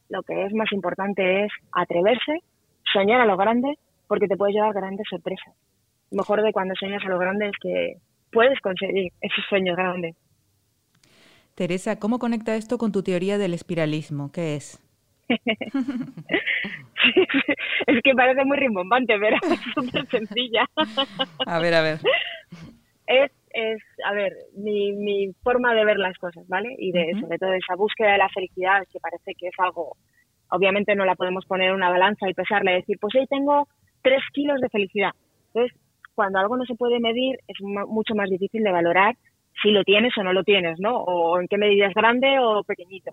lo 0.09 0.23
que 0.23 0.45
es 0.47 0.55
más 0.55 0.71
importante 0.73 1.45
es 1.45 1.53
atreverse, 1.73 2.41
soñar 2.93 3.21
a 3.21 3.27
lo 3.27 3.37
grande, 3.37 3.75
porque 4.07 4.29
te 4.29 4.37
puedes 4.37 4.55
llevar 4.55 4.75
grandes 4.75 5.07
sorpresas 5.09 5.55
mejor 6.15 6.43
de 6.43 6.53
cuando 6.53 6.75
sueñas 6.75 7.05
a 7.05 7.09
lo 7.09 7.19
grande 7.19 7.49
es 7.49 7.57
que 7.61 7.97
puedes 8.33 8.59
conseguir 8.61 9.13
esos 9.21 9.45
sueños 9.49 9.77
grandes. 9.77 10.17
Teresa, 11.55 11.99
¿cómo 11.99 12.19
conecta 12.19 12.57
esto 12.57 12.79
con 12.79 12.91
tu 12.93 13.03
teoría 13.03 13.37
del 13.39 13.55
espiralismo? 13.55 14.33
¿Qué 14.33 14.57
es? 14.57 14.81
es 15.29 15.39
que 18.03 18.15
parece 18.15 18.45
muy 18.45 18.57
rimbombante, 18.57 19.17
pero 19.19 19.37
es 19.37 19.61
súper 19.75 20.07
sencilla. 20.09 20.69
a 21.47 21.59
ver, 21.61 21.75
a 21.75 21.83
ver. 21.83 22.01
Es, 23.07 23.31
es 23.55 23.81
a 24.05 24.13
ver, 24.13 24.33
mi, 24.57 24.93
mi 24.93 25.33
forma 25.43 25.75
de 25.75 25.85
ver 25.85 25.99
las 25.99 26.19
cosas, 26.19 26.47
¿vale? 26.49 26.75
Y 26.79 26.91
de, 26.93 27.13
sobre 27.21 27.39
todo 27.39 27.53
esa 27.53 27.77
búsqueda 27.77 28.13
de 28.13 28.19
la 28.19 28.29
felicidad, 28.29 28.83
que 28.93 28.99
parece 29.01 29.35
que 29.39 29.47
es 29.49 29.55
algo, 29.59 29.97
obviamente 30.51 30.95
no 30.95 31.05
la 31.05 31.15
podemos 31.15 31.47
poner 31.47 31.69
en 31.69 31.77
una 31.77 31.91
balanza 31.91 32.29
y 32.29 32.35
pesarle 32.35 32.73
y 32.73 32.75
decir, 32.77 32.99
pues 33.01 33.15
hoy 33.15 33.27
tengo 33.29 33.69
tres 34.03 34.23
kilos 34.33 34.61
de 34.61 34.69
felicidad. 34.69 35.13
Entonces, 35.47 35.79
cuando 36.15 36.41
algo 36.41 36.57
no 36.57 36.65
se 36.65 36.75
puede 36.75 36.99
medir 37.01 37.39
es 37.47 37.57
mucho 37.61 38.15
más 38.15 38.29
difícil 38.29 38.63
de 38.63 38.73
valorar 38.73 39.15
si 39.63 39.71
lo 39.71 39.85
tienes 39.85 40.17
o 40.19 40.25
no 40.25 40.33
lo 40.33 40.43
tienes, 40.43 40.79
¿no? 40.81 40.97
O 40.99 41.41
en 41.41 41.47
qué 41.47 41.57
medida 41.57 41.87
es 41.87 41.95
grande 41.95 42.39
o 42.41 42.65
pequeñito. 42.65 43.13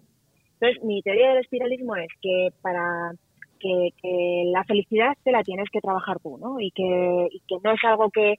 Entonces, 0.54 0.84
mi 0.84 1.02
teoría 1.02 1.30
del 1.30 1.40
espiralismo 1.40 1.96
es 1.96 2.10
que 2.20 2.50
para 2.62 3.12
que, 3.60 4.44
la 4.52 4.64
felicidad 4.64 5.14
te 5.24 5.32
la 5.32 5.44
tienes 5.44 5.70
que 5.72 5.82
trabajar 5.82 6.20
tú, 6.20 6.38
¿no? 6.40 6.60
Y 6.60 6.72
que, 6.72 7.28
que 7.48 7.56
no 7.64 7.72
es 7.74 7.84
algo 7.84 8.10
que, 8.10 8.36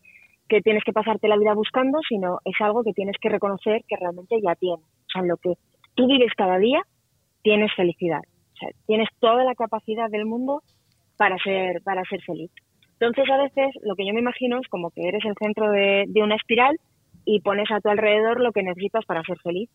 que 0.52 0.60
tienes 0.60 0.84
que 0.84 0.92
pasarte 0.92 1.28
la 1.28 1.38
vida 1.38 1.54
buscando, 1.54 1.98
sino 2.06 2.40
es 2.44 2.54
algo 2.60 2.84
que 2.84 2.92
tienes 2.92 3.16
que 3.18 3.30
reconocer 3.30 3.80
que 3.88 3.96
realmente 3.96 4.36
ya 4.44 4.54
tienes. 4.54 4.84
O 4.84 5.10
sea, 5.10 5.22
en 5.22 5.28
lo 5.28 5.38
que 5.38 5.54
tú 5.94 6.06
vives 6.06 6.30
cada 6.36 6.58
día, 6.58 6.82
tienes 7.40 7.72
felicidad. 7.74 8.20
O 8.20 8.56
sea, 8.58 8.68
tienes 8.86 9.08
toda 9.18 9.44
la 9.44 9.54
capacidad 9.54 10.10
del 10.10 10.26
mundo 10.26 10.60
para 11.16 11.38
ser, 11.38 11.80
para 11.82 12.02
ser 12.04 12.20
feliz. 12.20 12.50
Entonces, 13.00 13.24
a 13.30 13.38
veces 13.38 13.70
lo 13.82 13.96
que 13.96 14.06
yo 14.06 14.12
me 14.12 14.20
imagino 14.20 14.58
es 14.60 14.68
como 14.68 14.90
que 14.90 15.08
eres 15.08 15.24
el 15.24 15.34
centro 15.40 15.70
de, 15.70 16.04
una 16.22 16.36
espiral 16.36 16.76
y 17.24 17.40
pones 17.40 17.70
a 17.70 17.80
tu 17.80 17.88
alrededor 17.88 18.38
lo 18.38 18.52
que 18.52 18.62
necesitas 18.62 19.06
para 19.06 19.22
ser 19.22 19.38
feliz. 19.38 19.70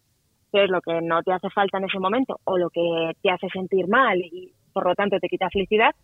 Entonces, 0.45 0.69
lo 0.69 0.81
que 0.81 1.01
no 1.01 1.23
te 1.23 1.33
hace 1.33 1.49
falta 1.49 1.79
en 1.79 1.85
ese 1.85 1.97
momento 1.97 2.39
o 2.43 2.59
lo 2.59 2.69
que 2.69 3.13
te 3.23 3.31
hace 3.31 3.49
sentir 3.49 3.87
mal 3.87 4.19
y 4.19 4.53
por 4.73 4.85
lo 4.85 4.93
tanto 4.93 5.17
te 5.19 5.27
quita 5.27 5.49
felicidad, 5.49 5.95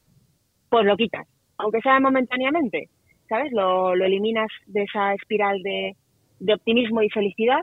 pues 0.67 0.83
lo 0.83 0.97
quitas, 0.97 1.27
aunque 1.59 1.79
sea 1.81 1.99
momentáneamente, 1.99 2.89
¿sabes? 3.33 3.51
Lo, 3.51 3.93
eliminas 3.93 4.49
de 4.67 4.83
esa 4.83 5.13
espiral 5.15 5.61
de, 5.63 5.95
optimismo 6.53 7.01
y 7.01 7.09
felicidad 7.09 7.61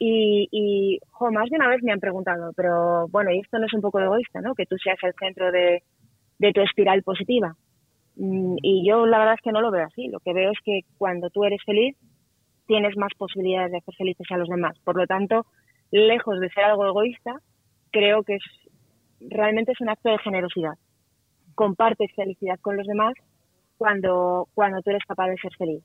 y, 0.00 0.48
y 0.50 0.98
más 1.30 1.48
de 1.48 1.56
una 1.56 1.68
vez 1.68 1.82
me 1.82 1.92
han 1.92 2.00
preguntado, 2.00 2.52
pero 2.56 3.06
bueno, 3.08 3.30
y 3.30 3.38
esto 3.38 3.58
no 3.58 3.66
es 3.66 3.72
un 3.72 3.82
poco 3.82 4.00
egoísta, 4.00 4.40
¿no? 4.40 4.54
Que 4.54 4.66
tú 4.66 4.76
seas 4.78 4.98
el 5.02 5.14
centro 5.18 5.52
de 5.52 5.82
tu 6.52 6.60
espiral 6.60 7.02
positiva. 7.02 7.54
Mm, 8.16 8.56
y 8.62 8.88
yo 8.88 9.06
la 9.06 9.18
verdad 9.18 9.34
es 9.34 9.40
que 9.42 9.52
no 9.52 9.60
lo 9.60 9.70
veo 9.70 9.86
así. 9.86 10.08
Lo 10.08 10.18
que 10.20 10.32
veo 10.32 10.50
es 10.50 10.58
que 10.64 10.80
cuando 10.98 11.30
tú 11.30 11.44
eres 11.44 11.62
feliz, 11.64 11.96
tienes 12.66 12.96
más 12.96 13.12
posibilidades 13.16 13.70
de 13.70 13.78
hacer 13.78 13.94
felices 13.94 14.26
a 14.30 14.38
los 14.38 14.48
demás. 14.48 14.76
Por 14.82 14.96
lo 14.96 15.06
tanto, 15.06 15.46
lejos 15.92 16.40
de 16.40 16.50
ser 16.50 16.64
algo 16.64 16.86
egoísta, 16.86 17.36
creo 17.92 18.24
que 18.24 18.36
es 18.36 18.42
realmente 19.20 19.72
es 19.72 19.80
un 19.80 19.88
acto 19.88 20.10
de 20.10 20.18
generosidad. 20.18 20.74
Compartes 21.54 22.10
felicidad 22.14 22.58
con 22.60 22.76
los 22.76 22.86
demás 22.86 23.14
cuando, 23.76 24.48
cuando 24.54 24.80
tú 24.82 24.90
eres 24.90 25.04
capaz 25.04 25.28
de 25.28 25.36
ser 25.36 25.52
feliz. 25.56 25.82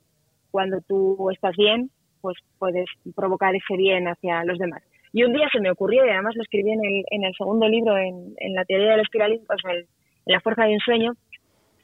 Cuando 0.52 0.82
tú 0.82 1.30
estás 1.32 1.56
bien, 1.56 1.90
pues 2.22 2.38
puedes 2.60 2.86
provocar 3.16 3.56
ese 3.56 3.78
bien 3.78 4.08
hacia 4.08 4.44
los 4.44 4.58
demás. 4.58 4.84
Y 5.14 5.24
un 5.24 5.34
día 5.34 5.48
se 5.52 5.60
me 5.60 5.72
ocurrió, 5.72 6.06
y 6.06 6.10
además 6.10 6.36
lo 6.36 6.44
escribí 6.44 6.72
en 6.72 6.86
el, 6.86 7.04
en 7.10 7.24
el 7.26 7.34
segundo 7.36 7.68
libro, 7.68 7.98
en, 7.98 8.34
en 8.38 8.54
la 8.54 8.64
teoría 8.64 8.92
del 8.92 9.02
espiralismo, 9.02 9.46
pues 9.48 9.60
en 9.66 9.86
La 10.26 10.40
fuerza 10.40 10.64
de 10.64 10.74
un 10.74 10.80
sueño, 10.80 11.14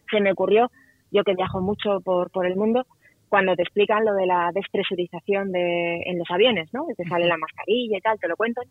se 0.09 0.21
me 0.21 0.31
ocurrió, 0.31 0.71
yo 1.11 1.23
que 1.23 1.35
viajo 1.35 1.59
mucho 1.59 1.99
por, 2.01 2.31
por 2.31 2.45
el 2.45 2.55
mundo, 2.55 2.85
cuando 3.27 3.55
te 3.55 3.63
explican 3.63 4.05
lo 4.05 4.13
de 4.13 4.25
la 4.25 4.51
despresurización 4.53 5.51
de, 5.51 6.01
en 6.05 6.17
los 6.17 6.29
aviones, 6.29 6.73
¿no? 6.73 6.85
Te 6.95 7.03
sale 7.03 7.25
la 7.25 7.37
mascarilla 7.37 7.97
y 7.97 8.01
tal, 8.01 8.17
te 8.19 8.29
lo 8.29 8.37
cuentan, 8.37 8.63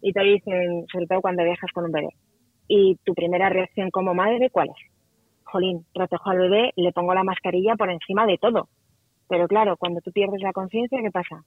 y 0.00 0.12
te 0.12 0.22
dicen, 0.22 0.86
sobre 0.90 1.06
todo 1.06 1.20
cuando 1.20 1.44
viajas 1.44 1.70
con 1.74 1.84
un 1.84 1.92
bebé. 1.92 2.08
Y 2.68 2.96
tu 3.04 3.14
primera 3.14 3.50
reacción 3.50 3.90
como 3.90 4.14
madre, 4.14 4.48
¿cuál 4.50 4.68
es? 4.68 4.99
Jolín, 5.50 5.84
protejo 5.92 6.30
al 6.30 6.38
bebé, 6.38 6.72
le 6.76 6.92
pongo 6.92 7.14
la 7.14 7.24
mascarilla 7.24 7.76
por 7.76 7.90
encima 7.90 8.26
de 8.26 8.38
todo. 8.38 8.68
Pero 9.28 9.46
claro, 9.46 9.76
cuando 9.76 10.00
tú 10.00 10.12
pierdes 10.12 10.40
la 10.42 10.52
conciencia, 10.52 11.00
¿qué 11.02 11.10
pasa? 11.10 11.44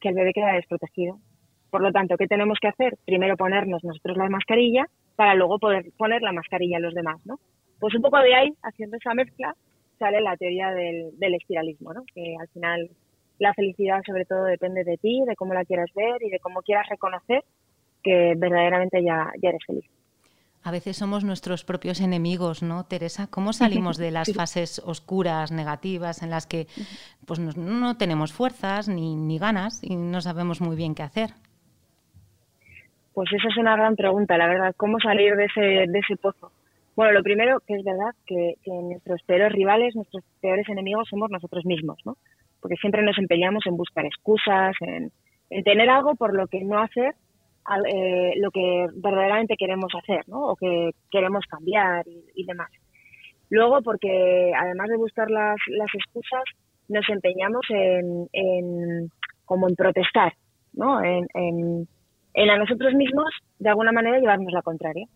Que 0.00 0.08
el 0.08 0.14
bebé 0.14 0.32
queda 0.32 0.54
desprotegido. 0.54 1.18
Por 1.70 1.82
lo 1.82 1.92
tanto, 1.92 2.16
¿qué 2.16 2.26
tenemos 2.26 2.58
que 2.60 2.68
hacer? 2.68 2.98
Primero 3.04 3.36
ponernos 3.36 3.84
nosotros 3.84 4.16
la 4.16 4.28
mascarilla 4.28 4.86
para 5.16 5.34
luego 5.34 5.58
poder 5.58 5.92
poner 5.96 6.22
la 6.22 6.32
mascarilla 6.32 6.78
a 6.78 6.80
los 6.80 6.94
demás, 6.94 7.24
¿no? 7.24 7.38
Pues 7.78 7.94
un 7.94 8.02
poco 8.02 8.18
de 8.18 8.34
ahí, 8.34 8.52
haciendo 8.62 8.96
esa 8.96 9.14
mezcla, 9.14 9.54
sale 9.98 10.20
la 10.20 10.36
teoría 10.36 10.70
del, 10.70 11.34
espiralismo, 11.34 11.92
¿no? 11.92 12.02
que 12.14 12.34
al 12.40 12.48
final 12.48 12.90
la 13.38 13.54
felicidad 13.54 14.00
sobre 14.04 14.24
todo 14.24 14.44
depende 14.44 14.82
de 14.82 14.96
ti, 14.96 15.22
de 15.26 15.36
cómo 15.36 15.54
la 15.54 15.64
quieras 15.64 15.90
ver 15.94 16.22
y 16.22 16.30
de 16.30 16.40
cómo 16.40 16.62
quieras 16.62 16.88
reconocer 16.88 17.44
que 18.02 18.34
verdaderamente 18.36 19.02
ya, 19.02 19.30
ya 19.40 19.50
eres 19.50 19.64
feliz. 19.66 19.84
A 20.62 20.70
veces 20.70 20.96
somos 20.98 21.24
nuestros 21.24 21.64
propios 21.64 22.00
enemigos, 22.00 22.62
¿no, 22.62 22.84
Teresa? 22.84 23.28
¿Cómo 23.30 23.52
salimos 23.52 23.96
de 23.96 24.10
las 24.10 24.32
fases 24.34 24.80
oscuras, 24.84 25.52
negativas, 25.52 26.22
en 26.22 26.30
las 26.30 26.46
que 26.46 26.66
pues, 27.26 27.38
no, 27.38 27.96
tenemos 27.96 28.32
fuerzas 28.32 28.88
ni, 28.88 29.16
ni, 29.16 29.38
ganas 29.38 29.82
y 29.82 29.96
no 29.96 30.20
sabemos 30.20 30.60
muy 30.60 30.76
bien 30.76 30.94
qué 30.94 31.02
hacer? 31.02 31.30
Pues 33.14 33.32
esa 33.32 33.48
es 33.48 33.56
una 33.56 33.76
gran 33.76 33.96
pregunta, 33.96 34.36
la 34.36 34.46
verdad. 34.46 34.74
¿Cómo 34.76 34.98
salir 35.00 35.34
de 35.36 35.46
ese, 35.46 35.60
de 35.60 35.98
ese 35.98 36.16
pozo? 36.16 36.52
Bueno, 36.96 37.12
lo 37.12 37.22
primero 37.22 37.60
que 37.60 37.76
es 37.76 37.84
verdad 37.84 38.14
que, 38.26 38.56
nuestros 38.66 39.22
peores 39.22 39.52
rivales, 39.52 39.96
nuestros 39.96 40.22
peores 40.40 40.68
enemigos 40.68 41.08
somos 41.08 41.30
nosotros 41.30 41.64
mismos, 41.64 41.98
¿no? 42.04 42.16
Porque 42.60 42.76
siempre 42.76 43.02
nos 43.02 43.16
empeñamos 43.16 43.66
en 43.66 43.76
buscar 43.76 44.04
excusas, 44.04 44.74
en, 44.80 45.10
tener 45.64 45.88
algo 45.88 46.14
por 46.14 46.34
lo 46.34 46.46
que 46.46 46.62
no 46.62 46.78
hacer 46.78 47.14
eh, 47.86 48.32
lo 48.36 48.50
que 48.50 48.86
verdaderamente 48.94 49.56
queremos 49.56 49.92
hacer, 49.94 50.28
¿no? 50.28 50.48
O 50.48 50.56
que 50.56 50.90
queremos 51.10 51.44
cambiar 51.46 52.04
y, 52.34 52.44
demás. 52.44 52.70
Luego, 53.48 53.82
porque 53.82 54.52
además 54.56 54.88
de 54.88 54.96
buscar 54.96 55.30
las, 55.30 55.56
las 55.68 55.88
excusas, 55.94 56.42
nos 56.88 57.08
empeñamos 57.08 57.64
en, 57.70 58.28
en 58.32 59.10
como 59.44 59.68
en 59.68 59.76
protestar, 59.76 60.34
¿no? 60.72 61.02
En, 61.02 61.26
en, 61.34 62.50
a 62.50 62.56
nosotros 62.56 62.94
mismos, 62.94 63.28
de 63.58 63.68
alguna 63.68 63.92
manera, 63.92 64.18
llevarnos 64.18 64.52
la 64.52 64.62
contraria. 64.62 65.06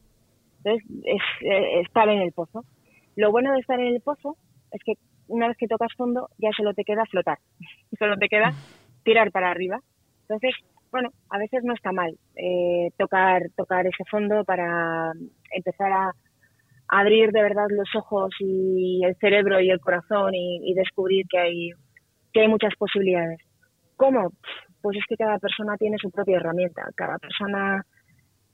Entonces, 0.59 0.85
es 1.05 1.23
eh, 1.43 1.81
estar 1.81 2.09
en 2.09 2.21
el 2.21 2.33
pozo. 2.33 2.65
Lo 3.17 3.31
bueno 3.31 3.53
de 3.53 3.61
estar 3.61 3.79
en 3.79 3.95
el 3.95 4.01
pozo 4.01 4.37
es 4.73 4.81
que 4.85 4.95
una 5.29 5.49
vez 5.49 5.57
que 5.57 5.69
tocas 5.69 5.93
fondo, 5.97 6.29
ya 6.39 6.51
solo 6.57 6.75
te 6.75 6.85
queda 6.85 7.05
flotar, 7.07 7.39
solo 7.99 8.17
te 8.17 8.29
queda 8.29 8.53
tirar 9.05 9.31
para 9.31 9.51
arriba. 9.51 9.81
Entonces, 10.23 10.55
bueno, 10.95 11.11
a 11.29 11.39
veces 11.39 11.65
no 11.65 11.75
está 11.75 11.91
mal 11.91 12.17
eh, 12.37 12.91
tocar, 12.97 13.43
tocar 13.57 13.85
ese 13.85 14.05
fondo 14.09 14.45
para 14.45 15.11
empezar 15.51 15.91
a, 15.91 16.13
abrir 16.87 17.33
de 17.33 17.43
verdad 17.43 17.67
los 17.71 17.89
ojos 17.97 18.33
y 18.39 19.03
el 19.05 19.17
cerebro 19.17 19.61
y 19.61 19.71
el 19.71 19.81
corazón 19.81 20.31
y, 20.35 20.73
descubrir 20.75 21.27
que 21.29 21.39
hay, 21.39 21.71
que 22.33 22.43
hay 22.43 22.49
muchas 22.49 22.77
posibilidades. 22.79 23.41
¿Cómo? 23.97 24.31
Pues 24.83 24.99
es 24.99 25.05
que 25.09 25.17
cada 25.17 25.41
persona 25.41 25.77
tiene 25.79 25.97
su 25.99 26.13
propia 26.13 26.37
herramienta, 26.37 26.85
cada 26.95 27.19
persona 27.19 27.85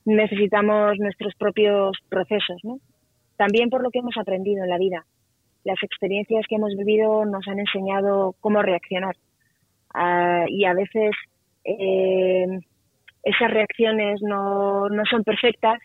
necesitamos 0.07 0.99
nuestros 0.99 1.35
propios 1.35 1.99
procesos, 2.09 2.57
¿no? 2.63 2.79
También 3.37 3.69
por 3.69 3.83
lo 3.83 3.91
que 3.91 3.99
hemos 3.99 4.17
aprendido 4.17 4.65
en 4.65 4.71
la 4.71 4.79
vida. 4.79 5.05
Las 5.65 5.83
experiencias 5.83 6.47
que 6.49 6.55
hemos 6.55 6.75
vivido 6.75 7.27
nos 7.27 7.47
han 7.49 7.59
enseñado 7.59 8.35
cómo 8.41 8.63
reaccionar. 8.63 9.17
Ah, 9.93 10.47
y 10.49 10.65
a 10.65 10.73
veces 10.73 11.11
eh, 11.65 12.47
esas 13.23 13.51
reacciones 13.51 14.21
no, 14.23 14.89
no 14.89 15.03
son 15.11 15.25
perfectas 15.25 15.79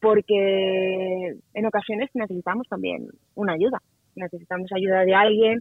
porque 0.00 1.34
en 1.54 1.66
ocasiones 1.66 2.10
necesitamos 2.14 2.68
también 2.68 3.08
una 3.34 3.54
ayuda. 3.54 3.78
Necesitamos 4.14 4.70
ayuda 4.72 5.04
de 5.04 5.14
alguien 5.14 5.60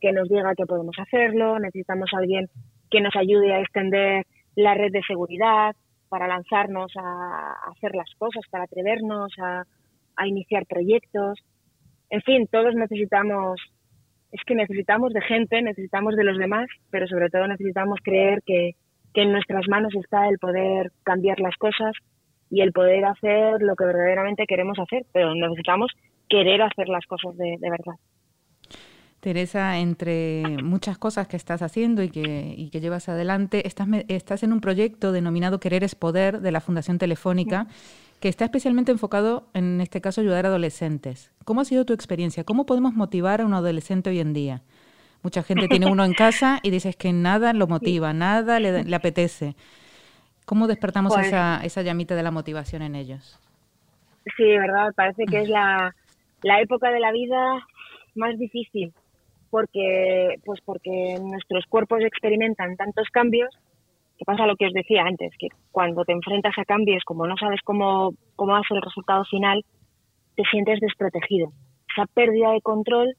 que 0.00 0.12
nos 0.12 0.28
diga 0.28 0.54
que 0.54 0.66
podemos 0.66 0.96
hacerlo, 0.98 1.58
necesitamos 1.58 2.10
alguien 2.12 2.48
que 2.90 3.00
nos 3.00 3.14
ayude 3.16 3.54
a 3.54 3.60
extender 3.60 4.26
la 4.56 4.74
red 4.74 4.92
de 4.92 5.02
seguridad 5.06 5.74
para 6.08 6.28
lanzarnos 6.28 6.92
a, 6.96 7.54
hacer 7.72 7.94
las 7.94 8.10
cosas, 8.18 8.42
para 8.50 8.64
atrevernos 8.64 9.32
a, 9.38 9.64
iniciar 10.26 10.64
proyectos. 10.66 11.40
En 12.08 12.20
fin, 12.22 12.46
todos 12.46 12.74
necesitamos, 12.74 13.60
es 14.30 14.40
que 14.46 14.54
necesitamos 14.54 15.12
de 15.12 15.22
gente, 15.22 15.60
necesitamos 15.60 16.14
de 16.14 16.24
los 16.24 16.38
demás, 16.38 16.66
pero 16.90 17.08
sobre 17.08 17.30
todo 17.30 17.48
necesitamos 17.48 17.98
creer 18.02 18.42
que, 18.46 18.76
que 19.14 19.22
en 19.22 19.32
nuestras 19.32 19.66
manos 19.68 19.94
está 19.94 20.28
el 20.28 20.38
poder 20.38 20.92
cambiar 21.04 21.40
las 21.40 21.56
cosas 21.56 21.92
y 22.50 22.60
el 22.60 22.72
poder 22.72 23.04
hacer 23.04 23.62
lo 23.62 23.76
que 23.76 23.84
verdaderamente 23.84 24.46
queremos 24.46 24.78
hacer, 24.78 25.06
pero 25.12 25.34
necesitamos 25.34 25.92
querer 26.28 26.60
hacer 26.62 26.88
las 26.88 27.06
cosas 27.06 27.36
de, 27.36 27.56
verdad. 27.60 27.94
Teresa, 29.20 29.78
entre 29.78 30.42
muchas 30.62 30.98
cosas 30.98 31.28
que 31.28 31.36
estás 31.36 31.62
haciendo 31.62 32.02
y 32.02 32.10
que, 32.10 32.54
y 32.56 32.68
que 32.70 32.80
llevas 32.80 33.08
adelante, 33.08 33.66
estás, 33.66 33.88
estás, 34.08 34.42
en 34.42 34.52
un 34.52 34.60
proyecto 34.60 35.12
denominado 35.12 35.60
Querer 35.60 35.84
es 35.84 35.94
Poder 35.94 36.40
de 36.40 36.52
la 36.52 36.60
Fundación 36.60 36.98
Telefónica, 36.98 37.68
que 38.20 38.28
está 38.28 38.44
especialmente 38.44 38.92
enfocado, 38.92 39.48
en 39.54 39.80
este 39.80 40.00
caso, 40.00 40.20
ayudar 40.20 40.44
a 40.44 40.48
adolescentes. 40.48 41.32
¿Cómo 41.44 41.60
ha 41.60 41.64
sido 41.64 41.84
tu 41.84 41.92
experiencia? 41.92 42.44
¿Cómo 42.44 42.66
podemos 42.66 42.94
motivar 42.94 43.40
a 43.40 43.46
un 43.46 43.54
adolescente 43.54 44.10
hoy 44.10 44.20
en 44.20 44.34
día? 44.34 44.62
Mucha 45.24 45.42
gente 45.42 45.68
tiene 45.68 45.86
uno 45.86 46.04
en 46.04 46.12
casa 46.12 46.60
y 46.62 46.70
dices 46.70 46.96
que 46.96 47.12
nada 47.12 47.54
lo 47.54 47.66
motiva, 47.66 48.12
nada 48.12 48.60
le, 48.60 48.84
le 48.84 48.94
apetece. 48.96 49.56
¿Cómo 50.44 50.66
despertamos 50.66 51.14
pues 51.14 51.28
esa, 51.28 51.60
esa 51.64 51.80
llamita 51.80 52.14
de 52.14 52.22
la 52.22 52.30
motivación 52.30 52.82
en 52.82 52.94
ellos? 52.94 53.40
Sí, 54.36 54.44
verdad, 54.44 54.92
parece 54.94 55.24
que 55.24 55.40
es 55.40 55.48
la, 55.48 55.94
la 56.42 56.60
época 56.60 56.90
de 56.90 57.00
la 57.00 57.10
vida 57.10 57.66
más 58.14 58.38
difícil 58.38 58.92
porque 59.50 60.34
pues 60.44 60.60
porque 60.64 61.16
nuestros 61.22 61.64
cuerpos 61.66 62.00
experimentan 62.02 62.76
tantos 62.76 63.08
cambios 63.10 63.48
que 64.18 64.24
pasa 64.24 64.46
lo 64.46 64.56
que 64.56 64.66
os 64.66 64.72
decía 64.72 65.04
antes 65.04 65.32
que 65.38 65.48
cuando 65.70 66.04
te 66.04 66.12
enfrentas 66.12 66.54
a 66.58 66.64
cambios 66.64 67.02
como 67.04 67.26
no 67.26 67.36
sabes 67.36 67.60
cómo 67.62 68.14
cómo 68.36 68.52
va 68.52 68.58
a 68.58 68.68
ser 68.68 68.78
el 68.78 68.82
resultado 68.82 69.24
final 69.24 69.64
te 70.34 70.42
sientes 70.50 70.80
desprotegido 70.80 71.52
esa 71.88 72.06
pérdida 72.06 72.50
de 72.50 72.60
control 72.62 73.14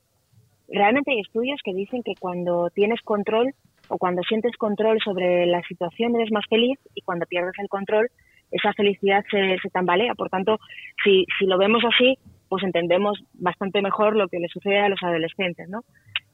realmente 0.67 1.11
hay 1.11 1.19
estudios 1.19 1.59
que 1.63 1.73
dicen 1.73 2.03
que 2.03 2.13
cuando 2.19 2.69
tienes 2.69 3.01
control 3.01 3.53
o 3.87 3.97
cuando 3.97 4.21
sientes 4.23 4.55
control 4.57 4.99
sobre 5.03 5.45
la 5.45 5.61
situación 5.63 6.15
eres 6.15 6.31
más 6.31 6.45
feliz 6.49 6.79
y 6.95 7.01
cuando 7.01 7.25
pierdes 7.25 7.53
el 7.59 7.69
control 7.69 8.09
esa 8.51 8.73
felicidad 8.73 9.23
se, 9.29 9.57
tambalea. 9.69 10.13
Por 10.15 10.29
tanto, 10.29 10.59
si, 11.03 11.25
si 11.37 11.45
lo 11.45 11.57
vemos 11.57 11.83
así, 11.83 12.17
pues 12.47 12.63
entendemos 12.63 13.19
bastante 13.33 13.81
mejor 13.81 14.15
lo 14.15 14.27
que 14.27 14.39
le 14.39 14.47
sucede 14.47 14.79
a 14.79 14.89
los 14.89 15.01
adolescentes, 15.03 15.67
¿no? 15.67 15.81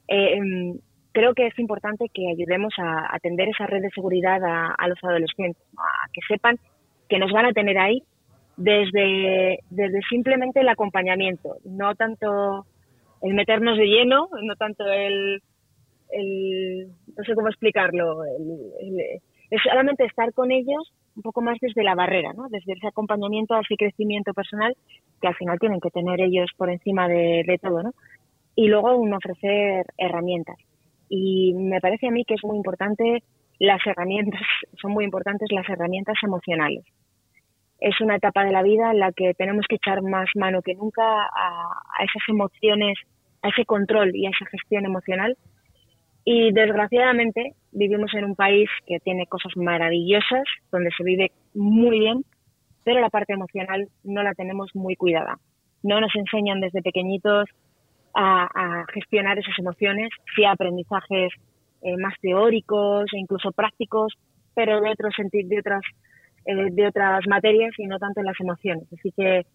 Eh, 0.07 0.35
em, 0.35 0.79
creo 1.13 1.33
que 1.33 1.47
es 1.47 1.57
importante 1.57 2.07
que 2.13 2.29
ayudemos 2.29 2.73
a 2.77 3.15
atender 3.15 3.49
esa 3.49 3.65
red 3.65 3.81
de 3.81 3.89
seguridad 3.91 4.43
a, 4.43 4.73
a, 4.77 4.87
los 4.87 4.99
adolescentes, 5.03 5.61
a 5.77 6.09
que 6.13 6.21
sepan 6.27 6.57
que 7.09 7.19
nos 7.19 7.31
van 7.31 7.45
a 7.45 7.53
tener 7.53 7.77
ahí 7.77 8.03
desde, 8.57 9.59
desde 9.69 10.01
simplemente 10.09 10.61
el 10.61 10.69
acompañamiento, 10.69 11.57
no 11.65 11.95
tanto 11.95 12.65
el 13.21 13.33
meternos 13.33 13.77
de 13.77 13.85
lleno, 13.85 14.29
no 14.41 14.55
tanto 14.55 14.85
el, 14.85 15.41
el, 16.11 16.87
no 17.17 17.23
sé 17.23 17.35
cómo 17.35 17.47
explicarlo, 17.47 18.23
es 18.25 19.61
solamente 19.63 20.05
estar 20.05 20.33
con 20.33 20.51
ellos 20.51 20.93
un 21.15 21.23
poco 21.23 21.41
más 21.41 21.57
desde 21.59 21.83
la 21.83 21.95
barrera, 21.95 22.33
¿no? 22.33 22.47
desde 22.49 22.73
ese 22.73 22.87
acompañamiento 22.87 23.53
a 23.53 23.61
ese 23.61 23.75
crecimiento 23.75 24.33
personal 24.33 24.75
que 25.21 25.27
al 25.27 25.35
final 25.35 25.59
tienen 25.59 25.81
que 25.81 25.89
tener 25.89 26.21
ellos 26.21 26.49
por 26.57 26.69
encima 26.69 27.07
de, 27.07 27.59
todo, 27.61 27.83
¿no? 27.83 27.91
Y 28.55 28.67
luego 28.67 28.95
un 28.95 29.13
ofrecer 29.13 29.85
herramientas. 29.97 30.57
Y 31.09 31.53
me 31.53 31.79
parece 31.81 32.07
a 32.07 32.11
mí 32.11 32.23
que 32.25 32.35
es 32.35 32.43
muy 32.43 32.57
importante 32.57 33.23
las 33.59 33.85
herramientas, 33.85 34.41
son 34.81 34.91
muy 34.91 35.05
importantes 35.05 35.51
las 35.51 35.67
herramientas 35.69 36.15
emocionales. 36.23 36.85
Es 37.81 37.99
una 37.99 38.15
etapa 38.15 38.45
de 38.45 38.51
la 38.51 38.63
vida 38.63 38.91
en 38.91 38.99
la 38.99 39.11
que 39.11 39.33
tenemos 39.33 39.65
que 39.67 39.75
echar 39.75 40.01
más 40.01 40.29
mano 40.35 40.61
que 40.61 40.75
nunca 40.75 41.03
a 41.03 42.03
esas 42.03 42.23
emociones, 42.29 42.97
a 43.41 43.49
ese 43.49 43.65
control 43.65 44.15
y 44.15 44.27
a 44.27 44.29
esa 44.29 44.45
gestión 44.45 44.85
emocional 44.85 45.35
y 46.23 46.51
desgraciadamente 46.51 47.55
vivimos 47.71 48.13
en 48.13 48.25
un 48.25 48.35
país 48.35 48.69
que 48.85 48.99
tiene 48.99 49.25
cosas 49.25 49.53
maravillosas, 49.55 50.43
donde 50.71 50.91
se 50.95 51.03
vive 51.03 51.31
muy 51.55 51.99
bien, 51.99 52.23
pero 52.83 53.01
la 53.01 53.09
parte 53.09 53.33
emocional 53.33 53.87
no 54.03 54.21
la 54.21 54.33
tenemos 54.33 54.69
muy 54.75 54.95
cuidada. 54.95 55.37
No 55.83 55.99
nos 55.99 56.15
enseñan 56.15 56.59
desde 56.59 56.83
pequeñitos 56.83 57.49
a, 58.13 58.85
gestionar 58.93 59.39
esas 59.39 59.57
emociones, 59.57 60.09
sí 60.35 60.43
aprendizajes 60.45 61.31
eh, 61.81 61.97
más 61.97 62.13
teóricos 62.21 63.05
e 63.13 63.17
incluso 63.17 63.51
prácticos, 63.51 64.13
pero 64.53 64.81
de 64.81 64.89
otros 64.89 65.15
de 65.31 65.59
otras 65.59 65.81
eh, 66.45 66.71
de 66.71 66.87
otras 66.87 67.21
materias 67.27 67.71
y 67.77 67.85
no 67.85 67.99
tanto 67.99 68.19
en 68.19 68.25
las 68.27 68.39
emociones. 68.39 68.87
Así 68.93 69.11
que 69.15 69.45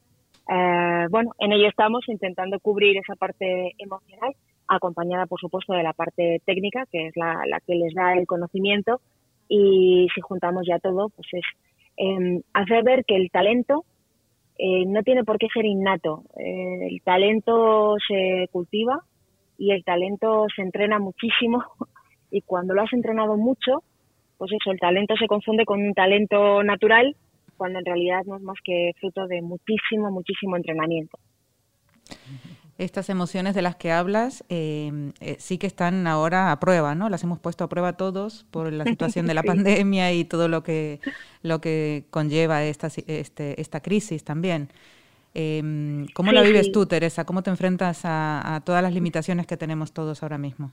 eh, 0.48 1.06
bueno, 1.10 1.32
en 1.38 1.52
ello 1.52 1.68
estamos 1.68 2.08
intentando 2.08 2.60
cubrir 2.60 2.96
esa 2.98 3.16
parte 3.16 3.72
emocional 3.78 4.34
acompañada, 4.68 5.26
por 5.26 5.40
supuesto, 5.40 5.72
de 5.72 5.82
la 5.82 5.92
parte 5.92 6.40
técnica, 6.44 6.86
que 6.90 7.08
es 7.08 7.16
la, 7.16 7.60
que 7.66 7.74
les 7.74 7.94
da 7.94 8.14
el 8.14 8.26
conocimiento. 8.26 9.00
Y 9.48 10.08
si 10.14 10.20
juntamos 10.20 10.64
ya 10.66 10.78
todo, 10.78 11.08
pues 11.10 11.28
es 11.32 11.44
em, 11.96 12.42
hacer 12.52 12.82
ver 12.84 13.04
que 13.04 13.16
el 13.16 13.30
talento 13.30 13.84
eh, 14.58 14.84
no 14.86 15.02
tiene 15.02 15.24
por 15.24 15.38
qué 15.38 15.48
ser 15.52 15.64
innato. 15.64 16.24
Eh, 16.36 16.88
el 16.90 17.02
talento 17.02 17.96
se 18.06 18.48
cultiva 18.50 19.00
y 19.58 19.72
el 19.72 19.84
talento 19.84 20.46
se 20.54 20.62
entrena 20.62 20.98
muchísimo. 20.98 21.62
Y 22.28 22.42
cuando 22.42 22.74
lo 22.74 22.82
has 22.82 22.92
entrenado 22.92 23.36
mucho, 23.36 23.84
pues 24.38 24.52
eso, 24.52 24.70
el 24.70 24.78
talento 24.78 25.16
se 25.16 25.26
confunde 25.26 25.64
con 25.64 25.80
un 25.80 25.94
talento 25.94 26.62
natural, 26.62 27.16
cuando 27.56 27.78
en 27.78 27.84
realidad 27.84 28.22
no 28.26 28.36
es 28.36 28.42
más 28.42 28.58
que 28.62 28.92
fruto 29.00 29.26
de 29.26 29.42
muchísimo, 29.42 30.10
muchísimo 30.10 30.56
entrenamiento. 30.56 31.18
Estas 32.78 33.08
emociones 33.08 33.54
de 33.54 33.62
las 33.62 33.76
que 33.76 33.90
hablas 33.90 34.44
eh, 34.50 35.12
eh, 35.20 35.36
sí 35.38 35.56
que 35.56 35.66
están 35.66 36.06
ahora 36.06 36.52
a 36.52 36.60
prueba, 36.60 36.94
¿no? 36.94 37.08
Las 37.08 37.24
hemos 37.24 37.38
puesto 37.38 37.64
a 37.64 37.68
prueba 37.70 37.96
todos 37.96 38.44
por 38.50 38.70
la 38.70 38.84
situación 38.84 39.26
de 39.26 39.32
la 39.32 39.42
pandemia 39.42 40.12
y 40.12 40.24
todo 40.24 40.48
lo 40.48 40.62
que, 40.62 41.00
lo 41.42 41.62
que 41.62 42.04
conlleva 42.10 42.64
esta, 42.64 42.88
este, 43.06 43.60
esta 43.60 43.80
crisis 43.80 44.24
también. 44.24 44.68
Em, 45.38 46.06
¿Cómo 46.14 46.32
la 46.32 46.40
vives 46.40 46.72
tú, 46.72 46.86
Teresa? 46.86 47.26
¿Cómo 47.26 47.42
te 47.42 47.50
enfrentas 47.50 48.00
a, 48.04 48.62
todas 48.64 48.82
las 48.82 48.94
limitaciones 48.94 49.46
que 49.46 49.58
tenemos 49.58 49.92
todos 49.92 50.22
ahora 50.22 50.38
mismo? 50.38 50.72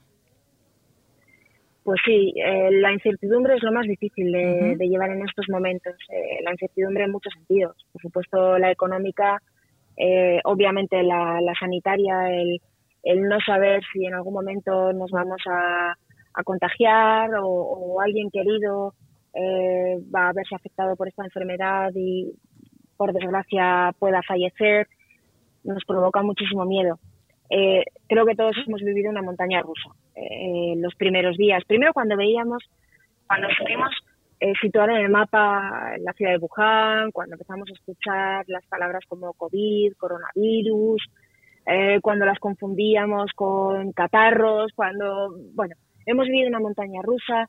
Pues 1.84 2.00
sí, 2.06 2.34
eh, 2.38 2.70
la 2.72 2.94
incertidumbre 2.94 3.56
es 3.56 3.64
lo 3.64 3.72
más 3.72 3.86
difícil 3.86 4.32
de, 4.32 4.76
de 4.78 4.88
llevar 4.88 5.12
en 5.12 5.28
estos 5.28 5.46
momentos. 5.50 5.94
la 6.44 6.52
incertidumbre 6.52 7.04
en 7.04 7.12
muchos 7.12 7.34
sentidos. 7.34 7.76
Por 7.92 8.02
supuesto, 8.02 8.58
la 8.58 8.72
económica 8.72 9.42
eh, 9.98 10.40
obviamente 10.44 11.04
la, 11.04 11.54
sanitaria, 11.60 12.30
el, 12.32 12.60
no 13.28 13.40
saber 13.46 13.84
si 13.92 14.06
en 14.06 14.16
algún 14.16 14.34
momento 14.34 14.92
nos 14.94 15.12
vamos 15.12 15.42
a, 15.48 15.96
contagiar 16.44 17.30
o, 17.40 18.02
alguien 18.02 18.32
querido 18.32 18.96
eh, 19.36 20.00
va 20.14 20.30
a 20.30 20.34
verse 20.34 20.56
afectado 20.56 20.96
por 20.96 21.08
esta 21.08 21.24
enfermedad 21.24 21.92
y 21.94 22.32
por 22.98 23.14
desgracia 23.14 23.94
pueda 24.00 24.22
fallecer, 24.24 24.88
nos 25.64 25.84
provoca 25.86 26.24
muchísimo 26.24 26.66
miedo. 26.66 26.98
Eh, 27.50 27.84
creo 28.08 28.26
que 28.26 28.36
todos 28.36 28.56
hemos 28.66 28.82
vivido 28.82 29.10
una 29.10 29.22
montaña 29.22 29.62
rusa 29.62 29.90
los 30.78 30.96
primeros 30.96 31.38
días. 31.38 31.64
Primero 31.66 31.94
cuando 31.94 32.16
veíamos, 32.16 32.64
cuando 33.28 33.48
subimos 33.58 33.92
eh, 34.46 34.52
situar 34.62 34.90
en 34.90 34.98
el 34.98 35.10
mapa 35.10 35.96
la 36.00 36.12
ciudad 36.12 36.34
de 36.34 36.38
Wuhan, 36.38 37.12
cuando 37.12 37.36
empezamos 37.36 37.70
a 37.70 37.74
escuchar 37.74 38.44
las 38.48 38.66
palabras 38.66 39.06
como 39.08 39.32
COVID, 39.32 39.94
coronavirus, 39.94 41.02
eh, 41.66 42.00
cuando 42.02 42.26
las 42.26 42.40
confundíamos 42.40 43.32
con 43.36 43.94
catarros, 43.94 44.74
cuando, 44.76 45.34
bueno, 45.54 45.76
hemos 46.06 46.28
vivido 46.28 46.50
una 46.50 46.60
montaña 46.60 47.02
rusa. 47.02 47.48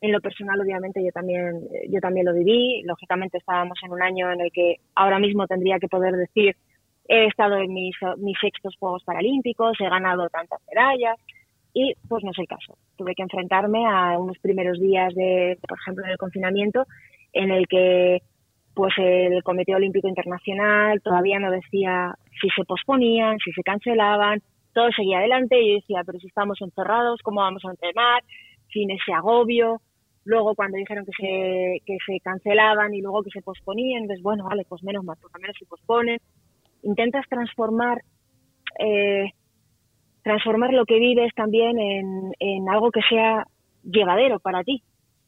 En 0.00 0.12
lo 0.12 0.20
personal, 0.22 0.58
obviamente, 0.58 1.04
yo 1.04 1.12
también, 1.12 1.60
yo 1.90 2.00
también 2.00 2.24
lo 2.24 2.32
viví. 2.32 2.82
Lógicamente, 2.86 3.36
estábamos 3.36 3.78
en 3.84 3.92
un 3.92 4.00
año 4.00 4.32
en 4.32 4.40
el 4.40 4.50
que 4.50 4.76
ahora 4.94 5.18
mismo 5.18 5.46
tendría 5.46 5.78
que 5.78 5.88
poder 5.88 6.14
decir 6.14 6.56
he 7.10 7.26
estado 7.26 7.56
en 7.56 7.74
mis, 7.74 7.96
mis 8.18 8.38
sextos 8.40 8.76
Juegos 8.78 9.02
Paralímpicos, 9.02 9.76
he 9.80 9.88
ganado 9.88 10.28
tantas 10.28 10.60
medallas 10.68 11.16
y 11.74 11.92
pues 12.08 12.22
no 12.22 12.30
es 12.30 12.38
el 12.38 12.46
caso. 12.46 12.78
Tuve 12.96 13.16
que 13.16 13.22
enfrentarme 13.22 13.84
a 13.84 14.16
unos 14.16 14.38
primeros 14.38 14.78
días 14.78 15.12
de, 15.16 15.58
por 15.60 15.76
ejemplo, 15.76 16.06
del 16.06 16.16
confinamiento 16.16 16.86
en 17.32 17.50
el 17.50 17.66
que 17.66 18.22
pues 18.74 18.94
el 18.98 19.42
Comité 19.42 19.74
Olímpico 19.74 20.06
Internacional 20.06 21.02
todavía 21.02 21.40
no 21.40 21.50
decía 21.50 22.14
si 22.40 22.48
se 22.50 22.64
posponían, 22.64 23.38
si 23.44 23.50
se 23.52 23.62
cancelaban, 23.62 24.40
todo 24.72 24.90
seguía 24.92 25.18
adelante 25.18 25.60
y 25.60 25.70
yo 25.70 25.74
decía, 25.80 26.02
pero 26.06 26.20
si 26.20 26.28
estamos 26.28 26.58
encerrados, 26.62 27.20
¿cómo 27.24 27.40
vamos 27.40 27.64
a 27.64 27.70
entrenar? 27.70 28.22
Sin 28.72 28.88
ese 28.92 29.12
agobio. 29.12 29.80
Luego 30.24 30.54
cuando 30.54 30.76
dijeron 30.76 31.04
que 31.04 31.12
se, 31.18 31.82
que 31.84 31.98
se 32.06 32.20
cancelaban 32.20 32.94
y 32.94 33.00
luego 33.00 33.24
que 33.24 33.30
se 33.30 33.42
posponían, 33.42 34.06
pues 34.06 34.22
bueno, 34.22 34.44
vale, 34.44 34.64
pues 34.68 34.84
menos 34.84 35.02
mal, 35.02 35.16
por 35.20 35.32
lo 35.34 35.40
menos 35.40 35.56
se 35.58 35.66
posponen. 35.66 36.18
Intentas 36.82 37.26
transformar, 37.28 38.02
eh, 38.78 39.30
transformar 40.22 40.72
lo 40.72 40.84
que 40.84 40.98
vives 40.98 41.32
también 41.34 41.78
en, 41.78 42.32
en 42.38 42.68
algo 42.68 42.90
que 42.90 43.02
sea 43.08 43.46
llevadero 43.82 44.40
para 44.40 44.62
ti. 44.62 44.82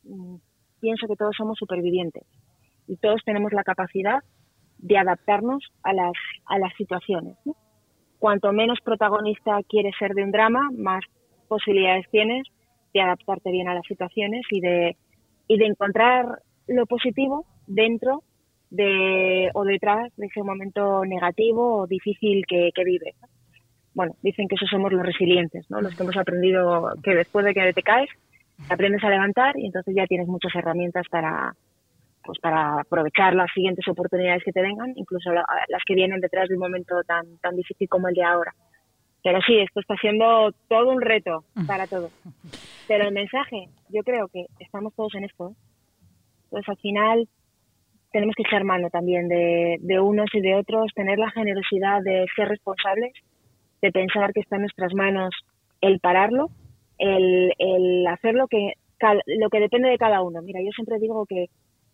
Mm, 0.04 0.36
pienso 0.80 1.06
que 1.06 1.16
todos 1.16 1.34
somos 1.36 1.58
supervivientes 1.58 2.24
y 2.86 2.96
todos 2.96 3.22
tenemos 3.24 3.52
la 3.52 3.64
capacidad 3.64 4.20
de 4.78 4.98
adaptarnos 4.98 5.62
a 5.82 5.92
las, 5.92 6.12
a 6.46 6.58
las 6.58 6.74
situaciones. 6.76 7.36
Cuanto 8.18 8.52
menos 8.52 8.78
protagonista 8.84 9.58
quieres 9.68 9.94
ser 9.98 10.12
de 10.14 10.24
un 10.24 10.32
drama, 10.32 10.70
más 10.76 11.04
posibilidades 11.48 12.06
tienes 12.10 12.46
de 12.92 13.00
adaptarte 13.00 13.50
bien 13.50 13.68
a 13.68 13.74
las 13.74 13.86
situaciones 13.86 14.42
y 14.50 14.60
de, 14.60 14.96
y 15.48 15.56
de 15.56 15.66
encontrar 15.66 16.26
lo 16.66 16.86
positivo 16.86 17.46
dentro 17.66 18.22
de, 18.72 19.50
o 19.52 19.64
detrás 19.64 20.10
de 20.16 20.26
ese 20.26 20.42
momento 20.42 21.04
negativo 21.04 21.82
o 21.82 21.86
difícil 21.86 22.44
que, 22.48 22.70
que 22.74 22.84
vives. 22.84 23.14
Bueno, 23.94 24.14
dicen 24.22 24.48
que 24.48 24.54
esos 24.54 24.70
somos 24.70 24.90
los 24.90 25.02
resilientes, 25.02 25.70
¿no? 25.70 25.82
los 25.82 25.94
que 25.94 26.02
hemos 26.02 26.16
aprendido 26.16 26.90
que 27.02 27.14
después 27.14 27.44
de 27.44 27.52
que 27.52 27.72
te 27.74 27.82
caes, 27.82 28.08
aprendes 28.70 29.04
a 29.04 29.10
levantar 29.10 29.58
y 29.58 29.66
entonces 29.66 29.94
ya 29.94 30.06
tienes 30.06 30.26
muchas 30.26 30.54
herramientas 30.54 31.06
para, 31.10 31.54
pues 32.24 32.38
para 32.38 32.80
aprovechar 32.80 33.34
las 33.34 33.52
siguientes 33.52 33.86
oportunidades 33.86 34.42
que 34.42 34.52
te 34.52 34.62
vengan, 34.62 34.94
incluso 34.96 35.30
las 35.32 35.82
que 35.86 35.94
vienen 35.94 36.20
detrás 36.20 36.48
de 36.48 36.54
un 36.54 36.60
momento 36.60 37.02
tan, 37.06 37.36
tan 37.42 37.54
difícil 37.54 37.88
como 37.90 38.08
el 38.08 38.14
de 38.14 38.24
ahora. 38.24 38.54
Pero 39.22 39.40
sí, 39.46 39.58
esto 39.58 39.80
está 39.80 39.94
siendo 39.96 40.50
todo 40.68 40.90
un 40.90 41.02
reto 41.02 41.44
para 41.66 41.86
todos. 41.86 42.10
Pero 42.88 43.04
el 43.04 43.12
mensaje, 43.12 43.68
yo 43.90 44.02
creo 44.02 44.28
que 44.28 44.46
estamos 44.58 44.94
todos 44.94 45.14
en 45.14 45.24
esto. 45.24 45.50
¿eh? 45.50 45.54
Entonces, 46.44 46.68
al 46.68 46.78
final, 46.78 47.28
tenemos 48.12 48.34
que 48.36 48.42
echar 48.42 48.64
mano 48.64 48.90
también 48.90 49.28
de, 49.28 49.78
de 49.80 50.00
unos 50.00 50.28
y 50.34 50.40
de 50.40 50.54
otros, 50.54 50.92
tener 50.94 51.18
la 51.18 51.30
generosidad 51.30 52.02
de 52.02 52.26
ser 52.36 52.48
responsables, 52.48 53.12
de 53.80 53.90
pensar 53.90 54.32
que 54.32 54.40
está 54.40 54.56
en 54.56 54.62
nuestras 54.62 54.94
manos 54.94 55.34
el 55.80 55.98
pararlo, 55.98 56.50
el, 56.98 57.52
el 57.58 58.06
hacer 58.06 58.34
lo 58.34 58.46
que, 58.46 58.74
lo 59.26 59.48
que 59.48 59.60
depende 59.60 59.88
de 59.88 59.98
cada 59.98 60.22
uno. 60.22 60.42
Mira, 60.42 60.60
yo 60.62 60.70
siempre 60.72 60.98
digo 60.98 61.26
que 61.26 61.46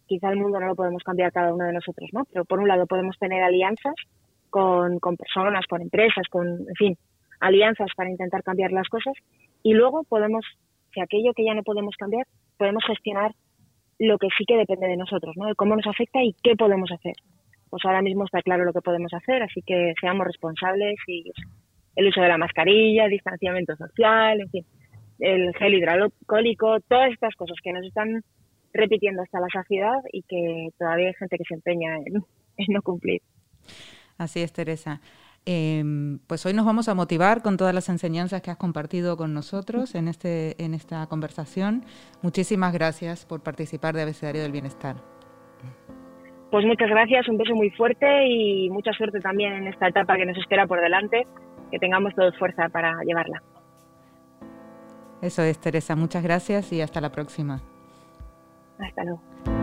quizá 0.06 0.30
el 0.30 0.38
mundo 0.38 0.58
no 0.60 0.66
lo 0.66 0.74
podemos 0.74 1.02
cambiar 1.02 1.32
cada 1.32 1.54
uno 1.54 1.64
de 1.64 1.72
nosotros, 1.72 2.10
¿no? 2.12 2.24
Pero 2.32 2.44
por 2.44 2.58
un 2.58 2.68
lado 2.68 2.86
podemos 2.86 3.16
tener 3.18 3.42
alianzas 3.42 3.94
con, 4.50 4.98
con 4.98 5.16
personas, 5.16 5.66
con 5.66 5.82
empresas, 5.82 6.26
con, 6.30 6.46
en 6.46 6.74
fin, 6.76 6.96
alianzas 7.40 7.88
para 7.96 8.10
intentar 8.10 8.42
cambiar 8.42 8.72
las 8.72 8.88
cosas 8.88 9.14
y 9.62 9.72
luego 9.74 10.04
podemos, 10.04 10.44
si 10.92 11.00
aquello 11.00 11.32
que 11.34 11.44
ya 11.44 11.54
no 11.54 11.62
podemos 11.62 11.96
cambiar, 11.96 12.26
podemos 12.56 12.84
gestionar 12.86 13.32
lo 13.98 14.18
que 14.18 14.28
sí 14.36 14.44
que 14.46 14.56
depende 14.56 14.86
de 14.86 14.96
nosotros, 14.96 15.36
¿no? 15.36 15.46
De 15.46 15.54
cómo 15.54 15.74
nos 15.76 15.86
afecta 15.86 16.22
y 16.22 16.34
qué 16.42 16.54
podemos 16.56 16.90
hacer. 16.92 17.14
Pues 17.70 17.84
ahora 17.84 18.02
mismo 18.02 18.24
está 18.24 18.42
claro 18.42 18.64
lo 18.64 18.72
que 18.72 18.80
podemos 18.80 19.12
hacer, 19.12 19.42
así 19.42 19.60
que 19.62 19.92
seamos 20.00 20.26
responsables 20.26 20.96
y 21.06 21.30
el 21.96 22.08
uso 22.08 22.20
de 22.20 22.28
la 22.28 22.38
mascarilla, 22.38 23.08
distanciamiento 23.08 23.76
social, 23.76 24.40
en 24.40 24.50
fin, 24.50 24.66
el 25.18 25.52
gel 25.54 25.74
hidroalcohólico, 25.74 26.80
todas 26.88 27.12
estas 27.12 27.34
cosas 27.34 27.56
que 27.62 27.72
nos 27.72 27.84
están 27.84 28.22
repitiendo 28.72 29.22
hasta 29.22 29.40
la 29.40 29.48
saciedad 29.52 29.98
y 30.12 30.22
que 30.22 30.68
todavía 30.78 31.08
hay 31.08 31.14
gente 31.14 31.36
que 31.36 31.44
se 31.44 31.54
empeña 31.54 31.96
en, 31.96 32.24
no 32.68 32.82
cumplir. 32.82 33.20
Así 34.16 34.40
es, 34.40 34.52
Teresa. 34.52 35.00
Em, 35.50 36.18
pues 36.26 36.44
hoy 36.44 36.52
nos 36.52 36.66
vamos 36.66 36.90
a 36.90 36.94
motivar 36.94 37.40
con 37.40 37.56
todas 37.56 37.74
las 37.74 37.88
enseñanzas 37.88 38.42
que 38.42 38.50
has 38.50 38.58
compartido 38.58 39.16
con 39.16 39.32
nosotros 39.32 39.94
en, 39.94 40.06
este, 40.06 40.62
en 40.62 40.74
esta 40.74 41.06
conversación. 41.06 41.86
Muchísimas 42.20 42.74
gracias 42.74 43.24
por 43.24 43.42
participar 43.42 43.94
de 43.94 44.02
Abecedario 44.02 44.42
del 44.42 44.52
Bienestar. 44.52 44.96
Pues 46.50 46.66
muchas 46.66 46.90
gracias, 46.90 47.26
un 47.30 47.38
beso 47.38 47.54
muy 47.54 47.70
fuerte 47.70 48.26
y 48.26 48.68
mucha 48.68 48.92
suerte 48.92 49.20
también 49.20 49.54
en 49.54 49.68
esta 49.68 49.88
etapa 49.88 50.16
que 50.16 50.26
nos 50.26 50.36
espera 50.36 50.66
por 50.66 50.82
delante, 50.82 51.26
que 51.70 51.78
tengamos 51.78 52.14
todos 52.14 52.36
fuerza 52.36 52.68
para 52.68 53.02
llevarla. 53.04 53.42
Eso 55.22 55.42
es, 55.42 55.58
Teresa. 55.58 55.96
Muchas 55.96 56.22
gracias 56.22 56.74
y 56.74 56.82
hasta 56.82 57.00
la 57.00 57.10
próxima. 57.10 57.62
Hasta 58.78 59.02
luego. 59.02 59.57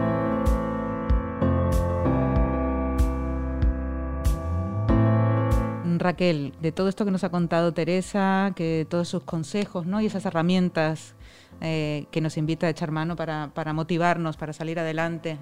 Raquel, 5.99 6.53
de 6.61 6.71
todo 6.71 6.89
esto 6.89 7.05
que 7.05 7.11
nos 7.11 7.23
ha 7.23 7.29
contado 7.29 7.73
Teresa, 7.73 8.53
que 8.55 8.85
todos 8.89 9.07
sus 9.07 9.23
consejos 9.23 9.85
¿no? 9.85 10.01
y 10.01 10.05
esas 10.05 10.25
herramientas 10.25 11.15
eh, 11.61 12.05
que 12.11 12.21
nos 12.21 12.37
invita 12.37 12.67
a 12.67 12.69
echar 12.69 12.91
mano 12.91 13.15
para, 13.15 13.73
motivarnos, 13.73 14.37
para 14.37 14.53
salir 14.53 14.79
adelante, 14.79 15.37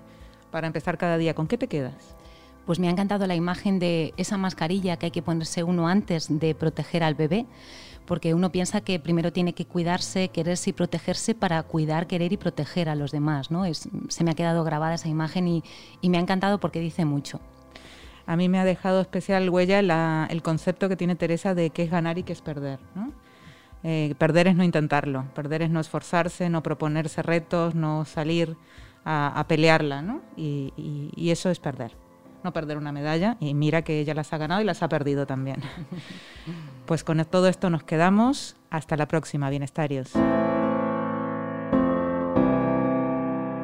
para 0.51 0.67
empezar 0.67 0.97
cada 0.97 1.17
día, 1.17 1.33
¿con 1.33 1.47
qué 1.47 1.57
te 1.57 1.67
quedas? 1.67 2.15
Pues 2.65 2.79
me 2.79 2.87
ha 2.87 2.91
encantado 2.91 3.27
la 3.27 3.35
imagen 3.35 3.79
de 3.79 4.13
esa 4.15 4.37
mascarilla 4.37 4.97
que 4.97 5.07
hay 5.07 5.11
que 5.11 5.21
ponerse 5.21 5.63
uno 5.63 5.87
antes 5.87 6.27
de 6.29 6.55
proteger 6.55 7.03
al 7.03 7.15
bebé 7.15 7.45
porque 8.05 8.33
uno 8.33 8.51
piensa 8.51 8.81
que 8.81 8.99
primero 8.99 9.31
tiene 9.31 9.53
que 9.53 9.65
cuidarse, 9.65 10.29
quererse 10.29 10.71
y 10.71 10.73
protegerse 10.73 11.35
para 11.35 11.61
cuidar, 11.63 12.07
querer 12.07 12.33
y 12.33 12.37
proteger 12.37 12.89
a 12.89 12.95
los 12.95 13.11
demás. 13.11 13.51
¿no? 13.51 13.65
Es, 13.65 13.87
se 14.09 14.23
me 14.23 14.31
ha 14.31 14.35
quedado 14.35 14.63
grabada 14.63 14.95
esa 14.95 15.07
imagen 15.07 15.47
y, 15.47 15.63
me 16.03 16.17
ha 16.17 16.21
encantado 16.21 16.59
porque 16.59 16.79
dice 16.79 17.05
mucho. 17.05 17.39
A 18.25 18.35
mí 18.35 18.49
me 18.49 18.59
ha 18.59 18.65
dejado 18.65 19.01
especial 19.01 19.49
huella 19.49 19.79
el 20.29 20.41
concepto 20.41 20.89
que 20.89 20.95
tiene 20.95 21.15
Teresa 21.15 21.53
de 21.53 21.69
qué 21.69 21.83
es 21.83 21.91
ganar 21.91 22.17
y 22.17 22.23
qué 22.23 22.33
es 22.33 22.41
perder. 22.41 22.79
Eh, 23.83 24.15
perder 24.17 24.47
es 24.47 24.55
no 24.55 24.63
intentarlo, 24.63 25.25
perder 25.35 25.61
es 25.61 25.69
no 25.69 25.79
esforzarse, 25.79 26.49
no 26.49 26.63
proponerse 26.63 27.21
retos, 27.21 27.75
no 27.75 28.05
salir 28.05 28.55
a, 29.05 29.43
pelearla, 29.47 30.01
¿no? 30.01 30.21
y 30.37 31.29
eso 31.29 31.49
es 31.49 31.59
perder 31.59 31.91
no 32.43 32.53
perder 32.53 32.77
una 32.77 32.91
medalla 32.91 33.37
y 33.39 33.53
mira 33.53 33.81
que 33.81 33.99
ella 33.99 34.13
las 34.13 34.33
ha 34.33 34.37
ganado 34.37 34.61
y 34.61 34.65
las 34.65 34.83
ha 34.83 34.89
perdido 34.89 35.25
también. 35.25 35.61
Pues 36.85 37.05
con 37.05 37.23
todo 37.23 37.47
esto 37.47 37.69
nos 37.69 37.83
quedamos. 37.83 38.57
Hasta 38.69 38.97
la 38.97 39.07
próxima, 39.07 39.49
bienestarios. 39.49 40.11